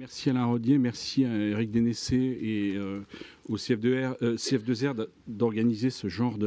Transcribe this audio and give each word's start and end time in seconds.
Merci 0.00 0.30
Alain 0.30 0.46
Rodier, 0.46 0.78
merci 0.78 1.26
à 1.26 1.36
Eric 1.36 1.70
Dénessé 1.70 2.16
et 2.16 2.74
euh, 2.74 3.00
au 3.50 3.58
CF2R, 3.58 4.16
euh, 4.22 4.36
CF2R 4.36 5.06
d'organiser 5.26 5.90
ce 5.90 6.08
genre 6.08 6.38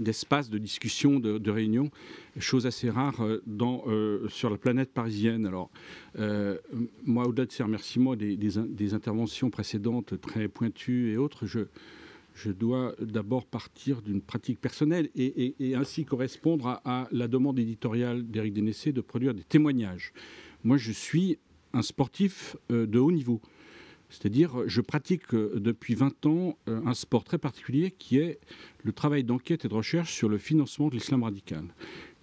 d'espace 0.00 0.48
de, 0.48 0.56
discussion, 0.56 1.20
de, 1.20 1.50
réunion, 1.50 1.90
chose 2.38 2.64
assez 2.64 2.88
rare 2.88 3.22
euh, 3.22 4.26
sur 4.30 4.48
la 4.48 4.56
planète 4.56 4.90
parisienne. 4.90 5.44
Alors, 5.44 5.70
moi, 7.04 7.28
au-delà 7.28 7.44
de 7.44 7.52
ces 7.52 7.62
remerciements 7.62 8.16
des, 8.16 8.38
des, 8.38 8.94
interventions 8.94 9.50
précédentes 9.50 10.18
très 10.18 10.48
pointues 10.48 11.12
et 11.12 11.18
autres, 11.18 11.44
je, 11.44 12.50
dois 12.52 12.94
d'abord 13.02 13.44
partir 13.44 14.00
d'une 14.00 14.22
pratique 14.22 14.62
personnelle 14.62 15.10
et, 15.14 15.74
ainsi 15.74 16.06
correspondre 16.06 16.80
à, 16.86 17.06
la 17.12 17.28
demande 17.28 17.58
éditoriale 17.58 18.26
d'Éric 18.26 18.54
Dénessé 18.54 18.92
de 18.92 19.02
produire 19.02 19.34
des 19.34 19.44
témoignages. 19.44 20.14
Moi, 20.64 20.78
je 20.78 20.90
suis 20.90 21.38
un 21.72 21.82
sportif 21.82 22.56
euh, 22.70 22.86
de 22.86 22.98
haut 22.98 23.12
niveau. 23.12 23.40
C'est-à-dire, 24.10 24.66
je 24.66 24.80
pratique 24.80 25.34
euh, 25.34 25.52
depuis 25.56 25.94
20 25.94 26.26
ans 26.26 26.58
euh, 26.68 26.80
un 26.86 26.94
sport 26.94 27.24
très 27.24 27.38
particulier 27.38 27.90
qui 27.90 28.18
est 28.18 28.40
le 28.82 28.92
travail 28.92 29.22
d'enquête 29.22 29.64
et 29.64 29.68
de 29.68 29.74
recherche 29.74 30.12
sur 30.12 30.28
le 30.28 30.38
financement 30.38 30.88
de 30.88 30.94
l'islam 30.94 31.22
radical. 31.22 31.64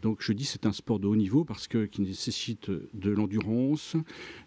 Donc 0.05 0.21
je 0.21 0.33
dis 0.33 0.45
c'est 0.45 0.67
un 0.67 0.71
sport 0.71 0.99
de 0.99 1.07
haut 1.07 1.15
niveau 1.15 1.45
parce 1.45 1.67
que 1.67 1.85
qui 1.85 2.03
nécessite 2.03 2.69
de 2.69 3.09
l'endurance, 3.09 3.95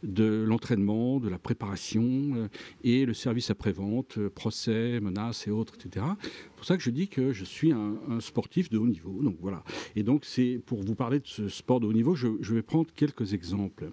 de 0.04 0.44
l'entraînement, 0.46 1.18
de 1.18 1.28
la 1.28 1.40
préparation 1.40 2.04
euh, 2.04 2.48
et 2.84 3.04
le 3.04 3.12
service 3.12 3.50
après-vente, 3.50 4.18
euh, 4.18 4.30
procès, 4.30 5.00
menaces 5.00 5.48
et 5.48 5.50
autres, 5.50 5.74
etc. 5.74 6.06
C'est 6.22 6.54
pour 6.54 6.64
ça 6.64 6.76
que 6.76 6.82
je 6.84 6.90
dis 6.90 7.08
que 7.08 7.32
je 7.32 7.44
suis 7.44 7.72
un, 7.72 7.96
sportif 8.20 8.70
de 8.70 8.78
haut 8.78 8.86
niveau. 8.86 9.20
Donc 9.20 9.36
voilà. 9.40 9.64
Et 9.96 10.04
donc 10.04 10.24
c'est 10.24 10.60
pour 10.64 10.80
vous 10.80 10.94
parler 10.94 11.18
de 11.18 11.26
ce 11.26 11.48
sport 11.48 11.80
de 11.80 11.88
haut 11.88 11.92
niveau, 11.92 12.14
je, 12.14 12.28
vais 12.54 12.62
prendre 12.62 12.88
quelques 12.94 13.34
exemples. 13.34 13.90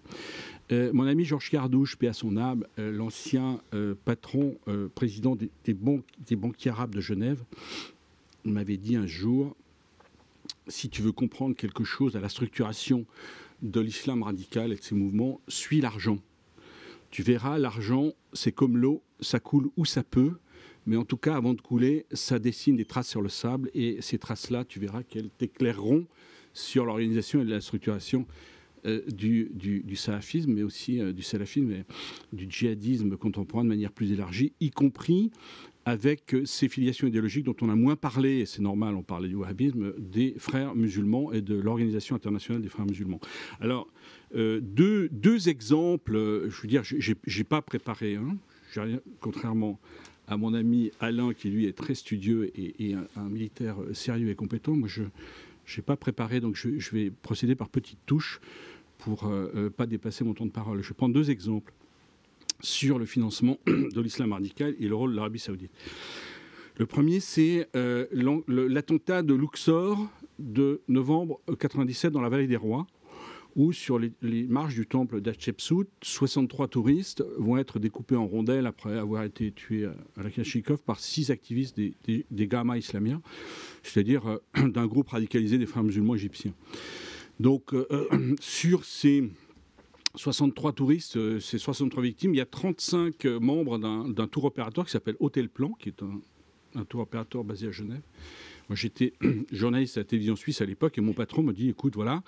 Euh, 0.71 0.91
mon 0.93 1.07
ami 1.07 1.25
Georges 1.25 1.49
Cardouche, 1.49 1.95
paix 1.95 2.13
son 2.13 2.37
âme, 2.37 2.63
l'ancien 2.77 3.59
patron, 4.05 4.55
président 4.93 5.35
des, 5.35 5.49
des 5.65 6.35
banquiers 6.35 6.69
arabes 6.69 6.93
de 6.93 7.01
Genève, 7.01 7.43
m'avait 8.43 8.77
dit 8.77 8.95
un 8.95 9.07
jour 9.07 9.55
si 10.67 10.89
tu 10.89 11.01
veux 11.01 11.11
comprendre 11.11 11.55
quelque 11.55 11.83
chose 11.83 12.15
à 12.15 12.19
la 12.19 12.29
structuration 12.29 13.05
de 13.61 13.79
l'islam 13.79 14.23
radical 14.23 14.71
et 14.71 14.75
de 14.75 14.81
ses 14.81 14.95
mouvements, 14.95 15.41
suis 15.47 15.81
l'argent. 15.81 16.17
Tu 17.11 17.23
verras, 17.23 17.57
l'argent, 17.57 18.13
c'est 18.33 18.51
comme 18.51 18.77
l'eau, 18.77 19.01
ça 19.19 19.39
coule 19.39 19.69
où 19.77 19.85
ça 19.85 20.03
peut, 20.03 20.33
mais 20.85 20.97
en 20.97 21.05
tout 21.05 21.17
cas, 21.17 21.35
avant 21.35 21.53
de 21.53 21.61
couler, 21.61 22.05
ça 22.11 22.39
dessine 22.39 22.75
des 22.75 22.85
traces 22.85 23.09
sur 23.09 23.21
le 23.21 23.29
sable, 23.29 23.71
et 23.73 23.97
ces 24.01 24.17
traces-là, 24.17 24.65
tu 24.65 24.79
verras 24.79 25.03
qu'elles 25.03 25.29
t'éclaireront 25.29 26.05
sur 26.53 26.85
l'organisation 26.85 27.41
et 27.41 27.45
la 27.45 27.61
structuration 27.61 28.25
euh, 28.85 29.01
du, 29.07 29.95
salafisme, 29.95 30.53
mais 30.53 30.63
aussi 30.63 30.99
euh, 30.99 31.11
du 31.11 31.23
salafisme 31.23 31.71
et 31.71 31.83
du 32.33 32.45
djihadisme 32.49 33.17
contemporain 33.17 33.63
de 33.63 33.69
manière 33.69 33.91
plus 33.91 34.11
élargie, 34.11 34.53
y 34.59 34.69
compris 34.69 35.31
avec 35.85 36.33
euh, 36.33 36.45
ces 36.45 36.67
filiations 36.67 37.07
idéologiques 37.07 37.45
dont 37.45 37.55
on 37.61 37.69
a 37.69 37.75
moins 37.75 37.95
parlé, 37.95 38.39
et 38.39 38.45
c'est 38.45 38.61
normal, 38.61 38.95
on 38.95 39.03
parlait 39.03 39.29
du 39.29 39.35
wahhabisme, 39.35 39.93
des 39.99 40.33
frères 40.37 40.75
musulmans 40.75 41.31
et 41.31 41.41
de 41.41 41.55
l'Organisation 41.55 42.15
internationale 42.15 42.61
des 42.61 42.69
frères 42.69 42.87
musulmans. 42.87 43.21
Alors, 43.61 43.87
euh, 44.35 44.59
deux, 44.61 45.07
deux, 45.09 45.47
exemples, 45.47 46.15
euh, 46.15 46.49
je 46.49 46.61
veux 46.61 46.67
dire, 46.67 46.83
j'ai 46.83 47.43
pas 47.43 47.61
préparé 47.61 48.15
un, 48.15 48.35
contrairement 49.21 49.79
à 50.27 50.37
mon 50.37 50.55
ami 50.55 50.91
Alain, 50.99 51.33
qui 51.33 51.49
lui 51.49 51.67
est 51.67 51.77
très 51.77 51.93
studieux 51.93 52.51
et, 52.55 52.95
un, 53.15 53.29
militaire 53.29 53.77
sérieux 53.93 54.29
et 54.29 54.35
compétent. 54.35 54.75
Moi, 54.75 54.89
je 54.89 55.03
n'ai 55.03 55.83
pas 55.83 55.95
préparé, 55.95 56.39
donc 56.39 56.55
je, 56.55 56.91
vais 56.91 57.11
procéder 57.11 57.53
par 57.53 57.69
petites 57.69 57.99
touches 58.07 58.41
pour 58.97 59.29
ne 59.29 59.69
pas 59.69 59.85
dépasser 59.85 60.23
mon 60.23 60.33
temps 60.33 60.47
de 60.47 60.51
parole. 60.51 60.81
Je 60.81 60.93
prendre 60.93 61.13
deux 61.13 61.29
exemples 61.29 61.71
sur 62.65 62.99
le 62.99 63.05
financement 63.05 63.59
de 63.67 64.01
l'islam 64.01 64.33
radical 64.33 64.75
et 64.79 64.87
le 64.87 64.95
rôle 64.95 65.11
de 65.11 65.15
l'Arabie 65.15 65.39
saoudite. 65.39 65.71
Le 66.77 66.85
premier, 66.85 67.21
c'est 67.21 67.69
euh, 67.75 68.05
l'attentat 68.47 69.21
de 69.21 69.33
Luxor 69.33 70.09
de 70.39 70.81
novembre 70.89 71.39
1997 71.47 72.11
dans 72.11 72.21
la 72.21 72.27
vallée 72.27 72.47
des 72.47 72.57
rois, 72.57 72.85
où 73.55 73.71
sur 73.71 73.97
les, 73.97 74.11
marches 74.49 74.75
du 74.75 74.85
temple 74.85 75.21
d'Hatshepsut, 75.21 75.87
63 76.01 76.67
touristes 76.67 77.23
vont 77.37 77.57
être 77.57 77.79
découpés 77.79 78.17
en 78.17 78.27
rondelles 78.27 78.65
après 78.65 78.97
avoir 78.97 79.23
été 79.23 79.53
tués 79.53 79.85
à 80.17 80.23
la 80.23 80.29
Kashikov 80.29 80.79
par 80.79 80.99
six 80.99 81.31
activistes 81.31 81.77
des, 81.77 81.95
des, 82.29 82.47
Gamma 82.47 82.77
islamiens, 82.77 83.21
c'est-à-dire 83.81 84.27
euh, 84.27 84.67
d'un 84.67 84.87
groupe 84.87 85.09
radicalisé 85.09 85.57
des 85.57 85.65
frères 85.65 85.83
musulmans 85.83 86.15
égyptiens. 86.15 86.53
Donc, 87.39 87.73
euh, 87.73 87.85
sur 88.41 88.83
ces 88.83 89.29
63 90.15 90.73
touristes, 90.73 91.17
euh, 91.17 91.39
c'est 91.39 91.57
63 91.57 92.03
victimes. 92.03 92.33
Il 92.33 92.37
y 92.37 92.41
a 92.41 92.45
35 92.45 93.25
euh, 93.25 93.39
membres 93.39 93.77
d'un 93.77 94.27
tour 94.27 94.45
opérateur 94.45 94.85
qui 94.85 94.91
s'appelle 94.91 95.15
Hôtel 95.19 95.49
Plan, 95.49 95.71
qui 95.79 95.89
est 95.89 96.03
un, 96.75 96.83
tour 96.85 97.01
opérateur 97.01 97.43
basé 97.43 97.67
à 97.67 97.71
Genève. 97.71 98.01
Moi, 98.69 98.75
j'étais 98.75 99.13
journaliste 99.51 99.97
à 99.97 100.01
la 100.01 100.05
télévision 100.05 100.35
suisse 100.35 100.61
à 100.61 100.65
l'époque 100.65 100.97
et 100.97 101.01
mon 101.01 101.13
patron 101.13 101.43
me 101.43 101.53
dit 101.53 101.69
écoute, 101.69 101.95
voilà, 101.95 102.23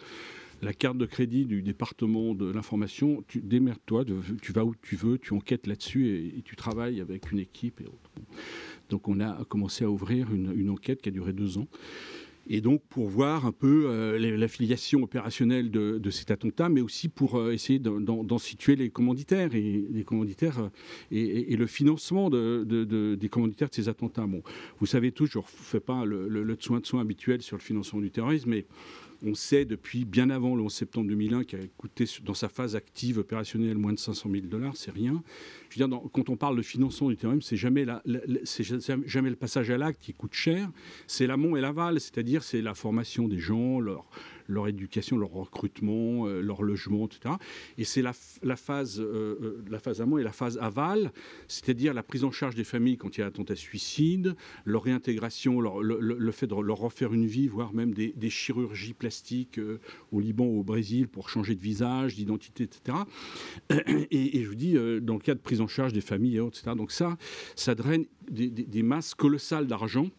la 0.61 0.73
carte 0.73 0.97
de 0.97 1.05
crédit 1.05 1.45
du 1.45 1.61
département 1.61 2.33
de 2.33 2.49
l'information, 2.51 3.23
tu 3.27 3.41
démerdes-toi, 3.41 4.05
tu 4.41 4.51
vas 4.53 4.65
où 4.65 4.73
tu 4.81 4.95
veux, 4.95 5.19
tu 5.19 5.33
enquêtes 5.33 5.67
là-dessus 5.67 6.33
et, 6.37 6.41
tu 6.43 6.55
travailles 6.55 7.01
avec 7.01 7.31
une 7.31 7.39
équipe 7.39 7.81
et 7.81 7.85
Donc, 8.89 9.07
on 9.07 9.19
a 9.19 9.43
commencé 9.45 9.83
à 9.83 9.89
ouvrir 9.89 10.33
une 10.33 10.69
enquête 10.69 11.01
qui 11.01 11.09
a 11.09 11.11
duré 11.11 11.33
deux 11.33 11.57
ans 11.57 11.67
et 12.49 12.61
donc 12.61 12.81
pour 12.89 13.07
voir 13.07 13.45
un 13.45 13.51
peu 13.51 13.85
euh, 13.87 14.37
l'affiliation 14.37 15.03
opérationnelle 15.03 15.69
de, 15.69 16.09
cet 16.09 16.31
attentat, 16.31 16.69
mais 16.69 16.81
aussi 16.81 17.09
pour 17.09 17.35
euh, 17.35 17.51
essayer 17.51 17.79
d'en 17.79 18.37
situer 18.37 18.75
les 18.75 18.89
commanditaires 18.89 19.53
et 19.53 19.85
les 19.89 20.03
commanditaires 20.03 20.59
euh, 20.59 20.69
et, 21.11 21.55
le 21.55 21.67
financement 21.67 22.29
des 22.29 23.29
commanditaires 23.29 23.69
de 23.69 23.75
ces 23.75 23.89
attentats. 23.89 24.25
Bon, 24.27 24.41
vous 24.79 24.85
savez 24.85 25.11
tous, 25.11 25.27
je 25.27 25.39
ne 25.39 25.43
fais 25.45 25.79
pas 25.79 26.05
le, 26.05 26.27
le, 26.27 26.57
soin 26.59 26.79
de 26.79 26.85
soin 26.85 27.01
habituel 27.01 27.41
sur 27.41 27.57
le 27.57 27.61
financement 27.61 27.99
du 27.99 28.11
terrorisme, 28.11 28.51
mais 28.51 28.65
on 29.23 29.33
sait 29.33 29.65
depuis 29.65 30.05
bien 30.05 30.29
avant 30.29 30.55
le 30.55 30.63
11 30.63 30.73
septembre 30.73 31.07
2001 31.07 31.43
qui 31.43 31.55
a 31.55 31.59
coûté 31.77 32.05
dans 32.23 32.33
sa 32.33 32.49
phase 32.49 32.75
active 32.75 33.17
opérationnelle 33.17 33.77
moins 33.77 33.93
de 33.93 33.99
500 33.99 34.29
000 34.31 34.45
dollars, 34.47 34.75
c'est 34.75 34.91
rien. 34.91 35.23
Je 35.69 35.83
quand 35.83 36.29
on 36.29 36.37
parle 36.37 36.57
de 36.57 36.61
financement 36.61 37.09
du 37.09 37.17
terrorisme, 37.17 37.41
c'est 37.41 37.57
jamais, 37.57 37.85
jamais 39.05 39.29
le 39.29 39.35
passage 39.35 39.69
à 39.69 39.77
l'acte 39.77 40.01
qui 40.01 40.13
coûte 40.13 40.33
cher, 40.33 40.69
c'est 41.07 41.27
l'amont 41.27 41.55
et 41.55 41.61
l'aval, 41.61 41.99
c'est-à-dire 41.99 42.43
c'est 42.43 42.61
la 42.61 42.73
formation 42.73 43.27
des 43.27 43.39
gens, 43.39 43.79
leur, 43.79 44.09
leur 44.47 44.67
éducation, 44.67 45.17
leur 45.17 45.31
recrutement, 45.31 46.27
euh, 46.27 46.41
leur 46.41 46.63
logement, 46.63 47.05
etc. 47.05 47.35
Et 47.77 47.83
c'est 47.83 48.01
la, 48.01 48.13
phase, 48.55 48.99
euh, 48.99 49.37
euh, 49.41 49.63
la 49.69 49.79
phase 49.79 50.01
amont 50.01 50.17
et 50.17 50.23
la 50.23 50.31
phase 50.31 50.57
aval, 50.59 51.11
c'est-à-dire 51.47 51.93
la 51.93 52.03
prise 52.03 52.23
en 52.23 52.31
charge 52.31 52.55
des 52.55 52.63
familles 52.63 52.97
quand 52.97 53.17
il 53.17 53.21
y 53.21 53.23
a 53.23 53.27
attentat 53.27 53.55
suicide, 53.55 54.35
leur 54.65 54.83
réintégration, 54.83 55.59
le, 55.61 56.31
fait 56.31 56.47
de 56.47 56.55
leur 56.55 56.77
refaire 56.77 57.13
une 57.13 57.25
vie, 57.25 57.47
voire 57.47 57.73
même 57.73 57.93
des, 57.93 58.29
chirurgies 58.29 58.93
plastiques 58.93 59.59
au 60.11 60.19
Liban 60.19 60.45
ou 60.45 60.59
au 60.59 60.63
Brésil 60.63 61.07
pour 61.07 61.29
changer 61.29 61.55
de 61.55 61.61
visage, 61.61 62.15
d'identité, 62.15 62.63
etc. 62.63 62.97
Et, 64.11 64.43
je 64.43 64.47
vous 64.47 64.55
dis, 64.55 64.73
dans 65.01 65.13
le 65.13 65.19
cas 65.19 65.33
de 65.33 65.39
prise 65.39 65.61
en 65.61 65.67
charge 65.67 65.93
des 65.93 66.01
familles, 66.01 66.39
etc. 66.39 66.71
Donc 66.75 66.91
ça, 66.91 67.17
ça 67.55 67.73
draine 67.73 68.05
des 68.29 68.83
masses 68.83 69.15
colossales 69.15 69.67
d'argent 69.67 70.09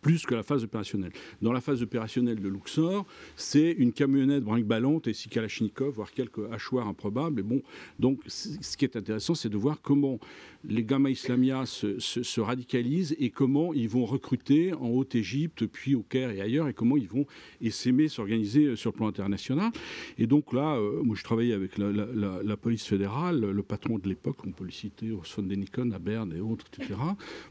plus 0.00 0.26
que 0.26 0.34
la 0.34 0.42
phase 0.42 0.64
opérationnelle. 0.64 1.12
Dans 1.42 1.52
la 1.52 1.60
phase 1.60 1.82
opérationnelle 1.82 2.40
de 2.40 2.48
Luxor, 2.48 3.06
c'est 3.36 3.72
une 3.72 3.92
camionnette 3.92 4.44
brinque-ballante 4.44 5.06
et 5.06 5.12
six 5.12 5.28
Kalachnikov, 5.28 5.94
voire 5.94 6.12
quelques 6.12 6.50
hachoirs 6.50 6.88
improbables. 6.88 7.40
Et 7.40 7.42
bon, 7.42 7.62
donc 7.98 8.20
ce 8.26 8.76
qui 8.76 8.84
est 8.84 8.96
intéressant, 8.96 9.34
c'est 9.34 9.48
de 9.48 9.56
voir 9.56 9.80
comment 9.82 10.18
les 10.64 10.84
gamma 10.84 11.10
islamia 11.10 11.64
se, 11.66 12.40
radicalisent 12.40 13.16
et 13.18 13.30
comment 13.30 13.72
ils 13.72 13.88
vont 13.88 14.04
recruter 14.04 14.74
en 14.74 14.88
Haute-Égypte, 14.88 15.66
puis 15.66 15.94
au 15.94 16.02
Caire 16.02 16.30
et 16.30 16.40
ailleurs, 16.40 16.68
et 16.68 16.74
comment 16.74 16.96
ils 16.96 17.08
vont 17.08 17.26
s'aimer, 17.70 18.08
s'organiser 18.08 18.76
sur 18.76 18.90
le 18.90 18.96
plan 18.96 19.08
international. 19.08 19.70
Et 20.18 20.26
donc 20.26 20.52
là, 20.52 20.76
euh, 20.76 21.02
moi 21.02 21.16
je 21.16 21.24
travaillais 21.24 21.54
avec 21.54 21.78
la, 21.78 22.56
police 22.56 22.84
fédérale, 22.84 23.40
le 23.40 23.62
patron 23.62 23.98
de 23.98 24.08
l'époque, 24.08 24.36
on 24.46 24.52
peut 24.52 24.64
le 24.64 24.70
citer, 24.70 25.12
Osson 25.12 25.42
Denikon 25.42 25.90
à 25.92 25.98
Berne 25.98 26.34
et 26.36 26.40
autres, 26.40 26.66
etc., 26.72 26.94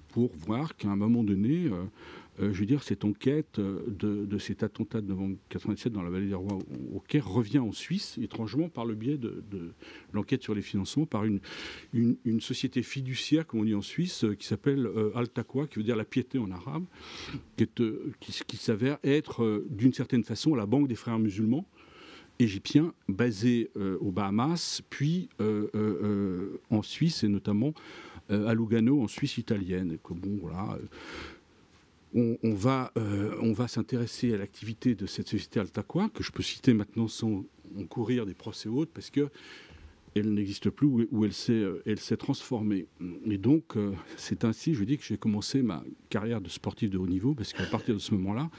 pour 0.09 0.31
voir 0.35 0.75
qu'à 0.75 0.89
un 0.89 0.95
moment 0.95 1.23
donné, 1.23 1.65
euh, 1.65 1.85
euh, 2.41 2.53
je 2.53 2.59
veux 2.59 2.65
dire, 2.65 2.83
cette 2.83 3.03
enquête 3.03 3.59
euh, 3.59 3.83
de, 3.87 4.37
cet 4.37 4.63
attentat 4.63 5.01
de 5.01 5.07
novembre 5.07 5.35
1997 5.51 5.91
dans 5.91 6.01
la 6.01 6.09
vallée 6.09 6.27
des 6.27 6.33
Rois 6.33 6.57
au, 6.93 6.99
Caire 6.99 7.27
revient 7.27 7.59
en 7.59 7.71
Suisse, 7.71 8.17
étrangement, 8.21 8.69
par 8.69 8.85
le 8.85 8.95
biais 8.95 9.17
de, 9.17 9.43
l'enquête 10.13 10.43
sur 10.43 10.55
les 10.55 10.61
financements, 10.61 11.05
par 11.05 11.25
une, 11.25 11.39
une, 11.93 12.41
société 12.41 12.81
fiduciaire, 12.83 13.45
comme 13.45 13.61
on 13.61 13.65
dit 13.65 13.75
en 13.75 13.81
Suisse, 13.81 14.25
qui 14.37 14.47
s'appelle 14.47 14.85
euh, 14.85 15.11
Al-Taqwa, 15.15 15.67
qui 15.67 15.77
veut 15.77 15.83
dire 15.83 15.97
la 15.97 16.05
piété 16.05 16.37
en 16.37 16.49
arabe, 16.51 16.85
qui, 17.57 17.67
qui, 18.47 18.57
s'avère 18.57 18.97
être, 19.03 19.65
d'une 19.69 19.93
certaine 19.93 20.23
façon, 20.23 20.55
la 20.55 20.65
banque 20.65 20.87
des 20.87 20.95
frères 20.95 21.19
musulmans 21.19 21.65
égyptiens 22.39 22.93
basés 23.09 23.69
aux 23.99 24.11
Bahamas, 24.11 24.81
puis 24.89 25.27
en 26.69 26.81
Suisse 26.81 27.25
et 27.25 27.27
notamment 27.27 27.73
à 28.29 28.53
Lugano, 28.53 29.01
en 29.01 29.07
Suisse 29.07 29.37
italienne. 29.37 29.97
que, 30.01 30.13
bon, 30.13 30.37
voilà, 30.41 30.77
on, 32.13 32.53
va, 32.53 32.91
euh, 32.97 33.35
on 33.41 33.53
va 33.53 33.67
s'intéresser 33.67 34.33
à 34.33 34.37
l'activité 34.37 34.95
de 34.95 35.05
cette 35.05 35.27
société 35.27 35.59
Altaqua, 35.59 36.09
que 36.09 36.23
je 36.23 36.31
peux 36.31 36.43
citer 36.43 36.73
maintenant 36.73 37.07
sans 37.07 37.45
courir 37.89 38.25
des 38.25 38.33
procès 38.33 38.69
autres, 38.69 38.91
parce 38.93 39.09
que 39.09 39.29
elle 40.15 40.33
n'existe 40.33 40.71
plus, 40.71 41.07
elle 41.23 41.33
s'est, 41.33 41.63
elle 41.85 41.99
s'est 41.99 42.17
transformée. 42.17 42.87
Et 43.25 43.37
donc, 43.37 43.75
c'est 44.17 44.43
ainsi, 44.43 44.73
je 44.73 44.83
dis, 44.83 44.97
que 44.97 45.03
j'ai 45.03 45.17
commencé 45.17 45.61
ma 45.61 45.83
carrière 46.09 46.41
de 46.41 46.49
sportif 46.49 46.89
de 46.89 46.97
haut 46.97 47.07
niveau, 47.07 47.35
parce 47.35 47.53
qu'à 47.53 47.65
partir 47.67 47.93
de 47.93 47.99
ce 47.99 48.15
moment-là, 48.15 48.49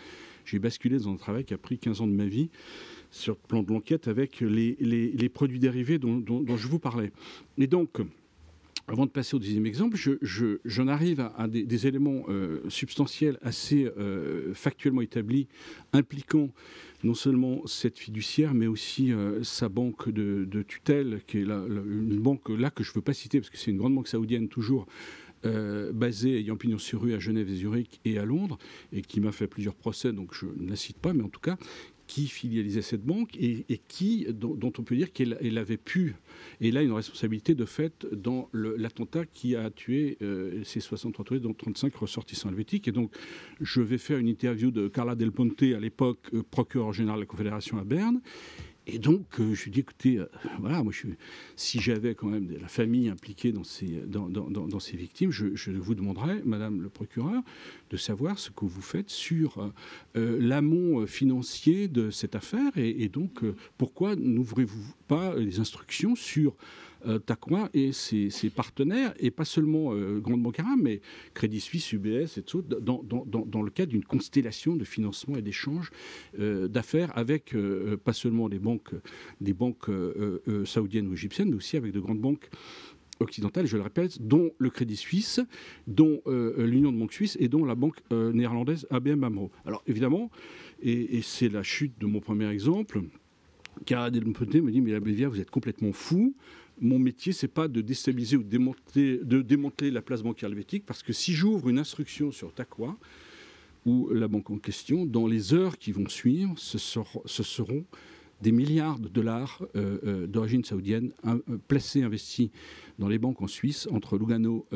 j'ai 0.44 0.58
basculé 0.58 0.98
dans 0.98 1.12
un 1.12 1.16
travail 1.16 1.44
qui 1.44 1.54
a 1.54 1.58
pris 1.58 1.78
15 1.78 2.00
ans 2.00 2.06
de 2.06 2.12
ma 2.12 2.26
vie 2.26 2.50
sur 3.10 3.34
le 3.34 3.48
plan 3.48 3.62
de 3.62 3.72
l'enquête 3.72 4.08
avec 4.08 4.40
les, 4.40 4.76
les, 4.80 5.28
produits 5.28 5.58
dérivés 5.58 5.98
dont, 5.98 6.18
dont, 6.18 6.56
je 6.56 6.68
vous 6.68 6.78
parlais. 6.78 7.12
Et 7.58 7.66
donc, 7.66 8.00
avant 8.90 9.06
de 9.06 9.10
passer 9.10 9.36
au 9.36 9.38
deuxième 9.38 9.66
exemple, 9.66 9.96
j'en 9.96 10.16
je, 10.22 10.82
arrive 10.88 11.20
à, 11.20 11.46
des, 11.46 11.86
éléments 11.86 12.24
euh, 12.28 12.58
substantiels 12.68 13.38
assez 13.40 13.84
euh, 13.84 14.52
factuellement 14.52 15.00
établis, 15.00 15.46
impliquant 15.92 16.50
non 17.04 17.14
seulement 17.14 17.64
cette 17.66 17.98
fiduciaire, 17.98 18.52
mais 18.52 18.66
aussi 18.66 19.12
euh, 19.12 19.44
sa 19.44 19.68
banque 19.68 20.10
de, 20.10 20.62
tutelle, 20.62 21.20
qui 21.28 21.38
est 21.38 21.42
une 21.42 22.18
banque 22.20 22.48
là 22.48 22.70
que 22.70 22.82
je 22.82 22.90
ne 22.90 22.94
veux 22.96 23.00
pas 23.00 23.14
citer, 23.14 23.38
parce 23.38 23.50
que 23.50 23.58
c'est 23.58 23.70
une 23.70 23.78
grande 23.78 23.94
banque 23.94 24.08
saoudienne 24.08 24.48
toujours, 24.48 24.86
basée 25.42 26.38
ayant 26.38 26.56
pignon 26.56 26.76
sur 26.76 27.00
rue 27.00 27.14
à 27.14 27.18
Genève 27.18 27.48
et 27.48 27.54
Zurich 27.54 28.00
et 28.04 28.18
à 28.18 28.26
Londres, 28.26 28.58
et 28.92 29.00
qui 29.00 29.20
m'a 29.20 29.32
fait 29.32 29.46
plusieurs 29.46 29.74
procès, 29.74 30.12
donc 30.12 30.34
je 30.34 30.44
ne 30.44 30.68
la 30.68 30.76
cite 30.76 30.98
pas, 30.98 31.14
mais 31.14 31.22
en 31.22 31.30
tout 31.30 31.40
cas, 31.40 31.56
qui 32.10 32.26
filialisait 32.26 32.82
cette 32.82 33.04
banque 33.04 33.36
et, 33.38 33.64
qui, 33.86 34.26
dont, 34.32 34.72
on 34.76 34.82
peut 34.82 34.96
dire 34.96 35.12
qu'elle 35.12 35.58
avait 35.58 35.76
pu, 35.76 36.16
et 36.60 36.72
là 36.72 36.82
une 36.82 36.90
responsabilité 36.90 37.54
de 37.54 37.64
fait 37.64 38.04
dans 38.10 38.48
l'attentat 38.52 39.26
qui 39.26 39.54
a 39.54 39.70
tué 39.70 40.18
euh, 40.20 40.60
ces 40.64 40.80
63 40.80 41.38
dont 41.38 41.54
35 41.54 41.94
ressortissants 41.94 42.48
helvétiques. 42.48 42.88
Et 42.88 42.92
donc, 42.92 43.12
je 43.60 43.80
vais 43.80 43.96
faire 43.96 44.18
une 44.18 44.26
interview 44.26 44.72
de 44.72 44.88
Carla 44.88 45.14
Del 45.14 45.30
Ponte, 45.30 45.62
à 45.62 45.78
l'époque 45.78 46.30
euh, 46.34 46.42
procureur 46.42 46.92
général 46.92 47.18
de 47.18 47.22
la 47.22 47.26
Confédération 47.26 47.78
à 47.78 47.84
Berne, 47.84 48.20
et 48.92 48.98
donc, 48.98 49.38
euh, 49.38 49.54
je 49.54 49.64
lui 49.64 49.70
dis, 49.70 49.80
écoutez, 49.80 50.18
euh, 50.18 50.26
voilà, 50.58 50.82
moi, 50.82 50.92
je, 50.92 51.06
si 51.56 51.80
j'avais 51.80 52.14
quand 52.14 52.26
même 52.26 52.50
la 52.60 52.68
famille 52.68 53.08
impliquée 53.08 53.52
dans 53.52 53.64
ces, 53.64 53.86
dans, 54.06 54.28
dans, 54.28 54.80
ces 54.80 54.96
victimes, 54.96 55.30
je, 55.30 55.70
vous 55.70 55.94
demanderais, 55.94 56.42
Madame 56.44 56.82
le 56.82 56.88
procureur, 56.88 57.42
de 57.90 57.96
savoir 57.96 58.38
ce 58.38 58.50
que 58.50 58.64
vous 58.64 58.82
faites 58.82 59.10
sur 59.10 59.72
euh, 60.16 60.38
l'amont 60.40 61.06
financier 61.06 61.88
de 61.88 62.10
cette 62.10 62.34
affaire 62.34 62.76
et, 62.76 63.02
et 63.02 63.08
donc 63.08 63.42
pourquoi 63.78 64.16
n'ouvrez-vous 64.16 64.94
pas 65.08 65.34
les 65.36 65.60
instructions 65.60 66.14
sur 66.14 66.56
euh, 67.06 67.18
et 67.74 67.92
ses, 67.92 68.50
partenaires, 68.50 69.14
et 69.18 69.30
pas 69.30 69.44
seulement 69.44 69.92
euh, 69.94 70.18
Grande 70.20 70.42
Bancara, 70.42 70.76
mais 70.76 71.00
Crédit 71.34 71.60
Suisse, 71.60 71.92
UBS 71.92 72.38
et 72.38 72.42
tout, 72.42 72.62
dans, 72.62 73.02
dans, 73.02 73.62
le 73.62 73.70
cadre 73.70 73.90
d'une 73.90 74.04
constellation 74.04 74.76
de 74.76 74.84
financement 74.84 75.36
et 75.36 75.42
d'échanges 75.42 75.90
euh, 76.38 76.68
d'affaires 76.68 77.16
avec 77.16 77.54
pas 78.04 78.12
seulement 78.12 78.48
les 78.48 78.58
banques, 78.58 78.94
des 79.40 79.52
banques 79.52 79.90
saoudiennes 80.64 81.08
ou 81.08 81.14
égyptiennes, 81.14 81.50
mais 81.50 81.56
aussi 81.56 81.76
avec 81.76 81.92
de 81.92 82.00
grandes 82.00 82.20
banques 82.20 82.48
occidentales, 83.20 83.66
je 83.66 83.76
le 83.76 83.82
répète, 83.82 84.22
dont 84.22 84.50
le 84.58 84.70
Crédit 84.70 84.96
Suisse, 84.96 85.40
dont 85.86 86.22
l'Union 86.26 86.92
de 86.92 86.98
banques 86.98 87.12
suisses 87.12 87.36
et 87.40 87.48
dont 87.48 87.64
la 87.64 87.74
banque 87.74 87.98
néerlandaise 88.10 88.86
ABM 88.90 89.24
AMRO. 89.24 89.50
Alors 89.66 89.82
évidemment, 89.86 90.30
et, 90.82 91.20
c'est 91.22 91.48
la 91.48 91.62
chute 91.62 91.98
de 91.98 92.06
mon 92.06 92.20
premier 92.20 92.48
exemple, 92.48 93.02
Cara 93.86 94.10
Delmonte 94.10 94.54
me 94.54 94.70
dit 94.70 94.80
mais 94.80 94.92
la 94.92 95.00
Bévia, 95.00 95.28
vous 95.28 95.40
êtes 95.40 95.50
complètement 95.50 95.92
fou 95.92 96.34
mon 96.80 96.98
métier, 96.98 97.32
c'est 97.32 97.48
pas 97.48 97.68
de 97.68 97.80
déstabiliser 97.80 98.36
ou 98.36 98.42
de 98.42 99.42
démanteler 99.42 99.90
la 99.90 100.02
place 100.02 100.22
bancaire 100.22 100.48
helvétique, 100.48 100.84
parce 100.86 101.02
que 101.02 101.12
si 101.12 101.32
j'ouvre 101.32 101.68
une 101.68 101.78
instruction 101.78 102.32
sur 102.32 102.52
Takwa, 102.52 102.96
ou 103.86 104.08
la 104.10 104.28
banque 104.28 104.50
en 104.50 104.58
question, 104.58 105.06
dans 105.06 105.26
les 105.26 105.54
heures 105.54 105.78
qui 105.78 105.92
vont 105.92 106.08
suivre, 106.08 106.54
ce, 106.56 106.78
seront 106.78 107.84
des 108.42 108.52
milliards 108.52 108.98
de 108.98 109.08
dollars 109.08 109.62
euh, 109.76 109.98
euh, 110.04 110.26
d'origine 110.26 110.64
saoudienne 110.64 111.12
euh, 111.26 111.38
placés, 111.68 112.02
investis 112.02 112.50
dans 112.98 113.08
les 113.08 113.18
banques 113.18 113.40
en 113.40 113.46
Suisse, 113.46 113.88
entre 113.90 114.18
Lugano, 114.18 114.66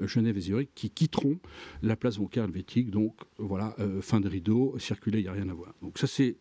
Genève 0.00 0.36
et 0.36 0.40
Zurich, 0.40 0.70
qui 0.76 0.90
quitteront 0.90 1.38
la 1.82 1.96
place 1.96 2.18
bancaire 2.18 2.44
helvétique. 2.44 2.90
Donc 2.90 3.14
voilà, 3.38 3.74
fin 4.00 4.20
de 4.20 4.28
rideau, 4.28 4.76
circuler, 4.78 5.18
il 5.18 5.22
n'y 5.22 5.28
a 5.28 5.32
rien 5.32 5.48
à 5.48 5.54
voir. 5.54 5.74
Donc 5.82 5.98
ça 5.98 6.06
c'est 6.06 6.36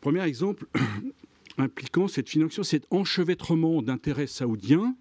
premier 0.00 0.22
exemple 0.22 0.66
impliquant 1.58 2.08
cette 2.08 2.28
financiation, 2.28 2.62
cet 2.62 2.86
enchevêtrement 2.90 3.82
d'intérêts 3.82 4.26
saoudiens, 4.26 4.96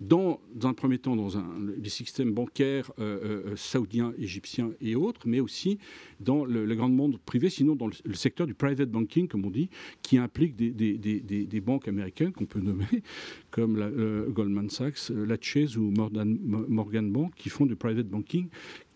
dans, 0.00 0.40
un 0.62 0.72
premier 0.72 0.98
temps 0.98 1.16
dans 1.16 1.28
les 1.76 1.88
systèmes 1.88 2.32
bancaires 2.32 2.90
euh, 2.98 3.50
euh, 3.52 3.56
saoudiens, 3.56 4.12
égyptiens 4.18 4.72
et 4.80 4.96
autres, 4.96 5.22
mais 5.26 5.40
aussi 5.40 5.78
dans 6.20 6.44
le, 6.44 6.74
grand 6.74 6.88
monde 6.88 7.18
privé, 7.18 7.50
sinon 7.50 7.76
dans 7.76 7.88
le, 7.88 8.14
secteur 8.14 8.46
du 8.46 8.54
private 8.54 8.90
banking, 8.90 9.28
comme 9.28 9.44
on 9.44 9.50
dit, 9.50 9.68
qui 10.02 10.18
implique 10.18 10.56
des, 10.56 11.60
banques 11.60 11.88
américaines 11.88 12.32
qu'on 12.32 12.46
peut 12.46 12.60
nommer, 12.60 12.86
comme 13.50 13.76
euh, 13.78 14.28
Goldman 14.30 14.70
Sachs, 14.70 15.10
la 15.10 15.36
Chase 15.40 15.76
ou 15.76 15.92
Morgan 15.92 17.12
Bank, 17.12 17.34
qui 17.34 17.48
font 17.48 17.66
du 17.66 17.76
private 17.76 18.08
banking, 18.08 18.48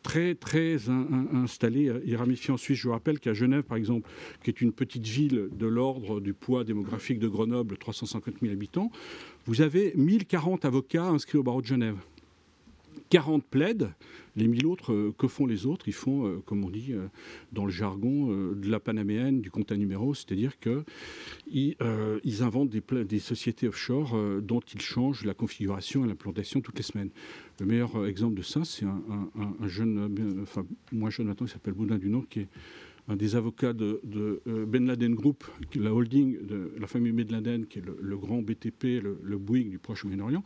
très, 0.05 0.37
très 0.37 0.77
installé 1.33 1.91
et 2.05 2.15
ramifié 2.15 2.55
en 2.55 2.56
Suisse. 2.56 2.79
Je 2.79 2.85
vous 2.87 2.93
rappelle 2.93 3.19
qu'à 3.19 3.33
Genève, 3.33 3.65
par 3.65 3.77
exemple, 3.77 4.09
qui 4.45 4.51
est 4.51 4.61
une 4.61 4.73
petite 4.73 5.06
ville 5.06 5.49
de 5.51 5.67
l'ordre 5.67 6.21
du 6.21 6.35
poids 6.35 6.62
démographique 6.62 7.19
de 7.19 7.27
Grenoble, 7.27 7.77
350 7.79 8.35
000 8.41 8.53
habitants, 8.53 8.93
vous 9.47 9.62
avez 9.62 9.93
1040 9.97 10.65
avocats 10.65 11.06
inscrits 11.06 11.39
au 11.39 11.43
barreau 11.43 11.62
de 11.62 11.67
Genève. 11.67 11.97
40 13.11 13.45
plaident, 13.45 13.93
les 14.37 14.49
1000 14.49 14.67
autres, 14.67 14.93
euh, 14.93 15.15
que 15.17 15.29
font 15.29 15.47
les 15.47 15.67
autres? 15.67 15.89
Ils 15.89 15.95
font, 15.95 16.27
euh, 16.27 16.43
comme 16.45 16.65
on 16.65 16.71
dit 16.71 16.93
euh, 16.93 17.06
dans 17.53 17.65
le 17.65 17.71
jargon, 17.71 18.27
de 18.55 18.71
la 18.71 18.81
panaméenne, 18.81 19.41
du 19.41 19.51
compte 19.51 19.71
numéro, 19.73 20.15
c'est-à-dire 20.15 20.59
qu'ils 20.59 21.77
ils 22.25 22.43
inventent 22.43 22.71
des, 22.71 23.19
sociétés 23.19 23.69
offshore 23.69 24.17
dont 24.43 24.61
ils 24.61 24.81
changent 24.81 25.25
la 25.25 25.35
configuration 25.35 26.05
et 26.05 26.09
l'implantation 26.09 26.61
toutes 26.61 26.77
les 26.77 26.83
semaines. 26.83 27.11
Le 27.61 27.67
meilleur 27.67 28.06
exemple 28.06 28.35
de 28.35 28.43
ça, 28.43 28.65
c'est 28.65 28.85
un, 28.85 29.69
jeune, 29.69 30.41
enfin 30.43 30.67
moins 30.93 31.11
jeune 31.11 31.27
maintenant, 31.27 31.47
qui 31.47 31.53
s'appelle 31.53 31.75
Boudin 31.75 31.99
du 31.99 32.09
Nord, 32.09 32.29
qui 32.29 32.41
est 32.41 32.49
des 33.09 33.37
avocats 33.37 33.73
de, 33.73 34.01
Ben 34.67 34.87
Laden 34.87 35.15
Group, 35.15 35.45
la 35.75 35.93
holding 35.93 36.47
de 36.47 36.73
la 36.79 36.87
famille 36.87 37.12
Ben 37.12 37.31
Laden, 37.31 37.67
qui 37.67 37.79
est 37.81 37.83
le, 37.83 38.17
grand 38.17 38.41
BTP, 38.41 39.03
le, 39.03 39.19
le 39.23 39.39
Bouygues 39.39 39.71
du 39.71 39.79
Proche-Moyen-Orient, 39.79 40.43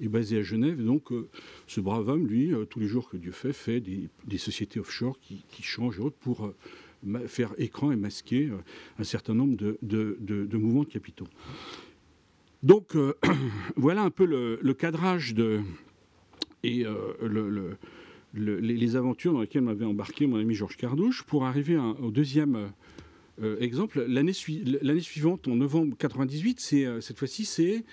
est 0.00 0.08
basé 0.08 0.38
à 0.38 0.42
Genève. 0.42 0.82
Donc, 0.82 1.12
euh, 1.12 1.28
ce 1.66 1.80
brave 1.80 2.08
homme, 2.08 2.26
lui, 2.26 2.52
euh, 2.52 2.64
tous 2.64 2.80
les 2.80 2.86
jours 2.86 3.08
que 3.08 3.16
Dieu 3.16 3.32
fait, 3.32 3.52
fait 3.52 3.80
des, 3.80 4.38
sociétés 4.38 4.80
offshore 4.80 5.18
qui, 5.20 5.62
changent 5.62 6.00
pour 6.20 6.46
euh, 6.46 7.26
faire 7.26 7.54
écran 7.58 7.92
et 7.92 7.96
masquer 7.96 8.50
un 8.98 9.04
certain 9.04 9.34
nombre 9.34 9.56
de, 9.56 10.56
mouvements 10.56 10.84
de 10.84 10.88
capitaux. 10.88 11.28
Donc, 12.62 12.96
voilà 13.76 14.02
un 14.02 14.10
peu 14.10 14.24
le, 14.24 14.74
cadrage 14.74 15.34
de, 15.34 15.60
et 16.62 16.84
les, 18.34 18.96
aventures 18.96 19.32
dans 19.32 19.40
lesquelles 19.40 19.62
m'avait 19.62 19.84
embarqué 19.84 20.26
mon 20.26 20.36
ami 20.36 20.54
Georges 20.54 20.76
Cardouche 20.76 21.22
pour 21.22 21.44
arriver 21.44 21.76
au 21.76 22.10
deuxième 22.10 22.72
exemple. 23.60 24.04
L'année 24.08 24.32
suivante, 24.32 25.48
en 25.48 25.56
novembre 25.56 25.96
98, 25.96 26.60
cette 27.00 27.18
fois-ci, 27.18 27.44
c'est 27.44 27.84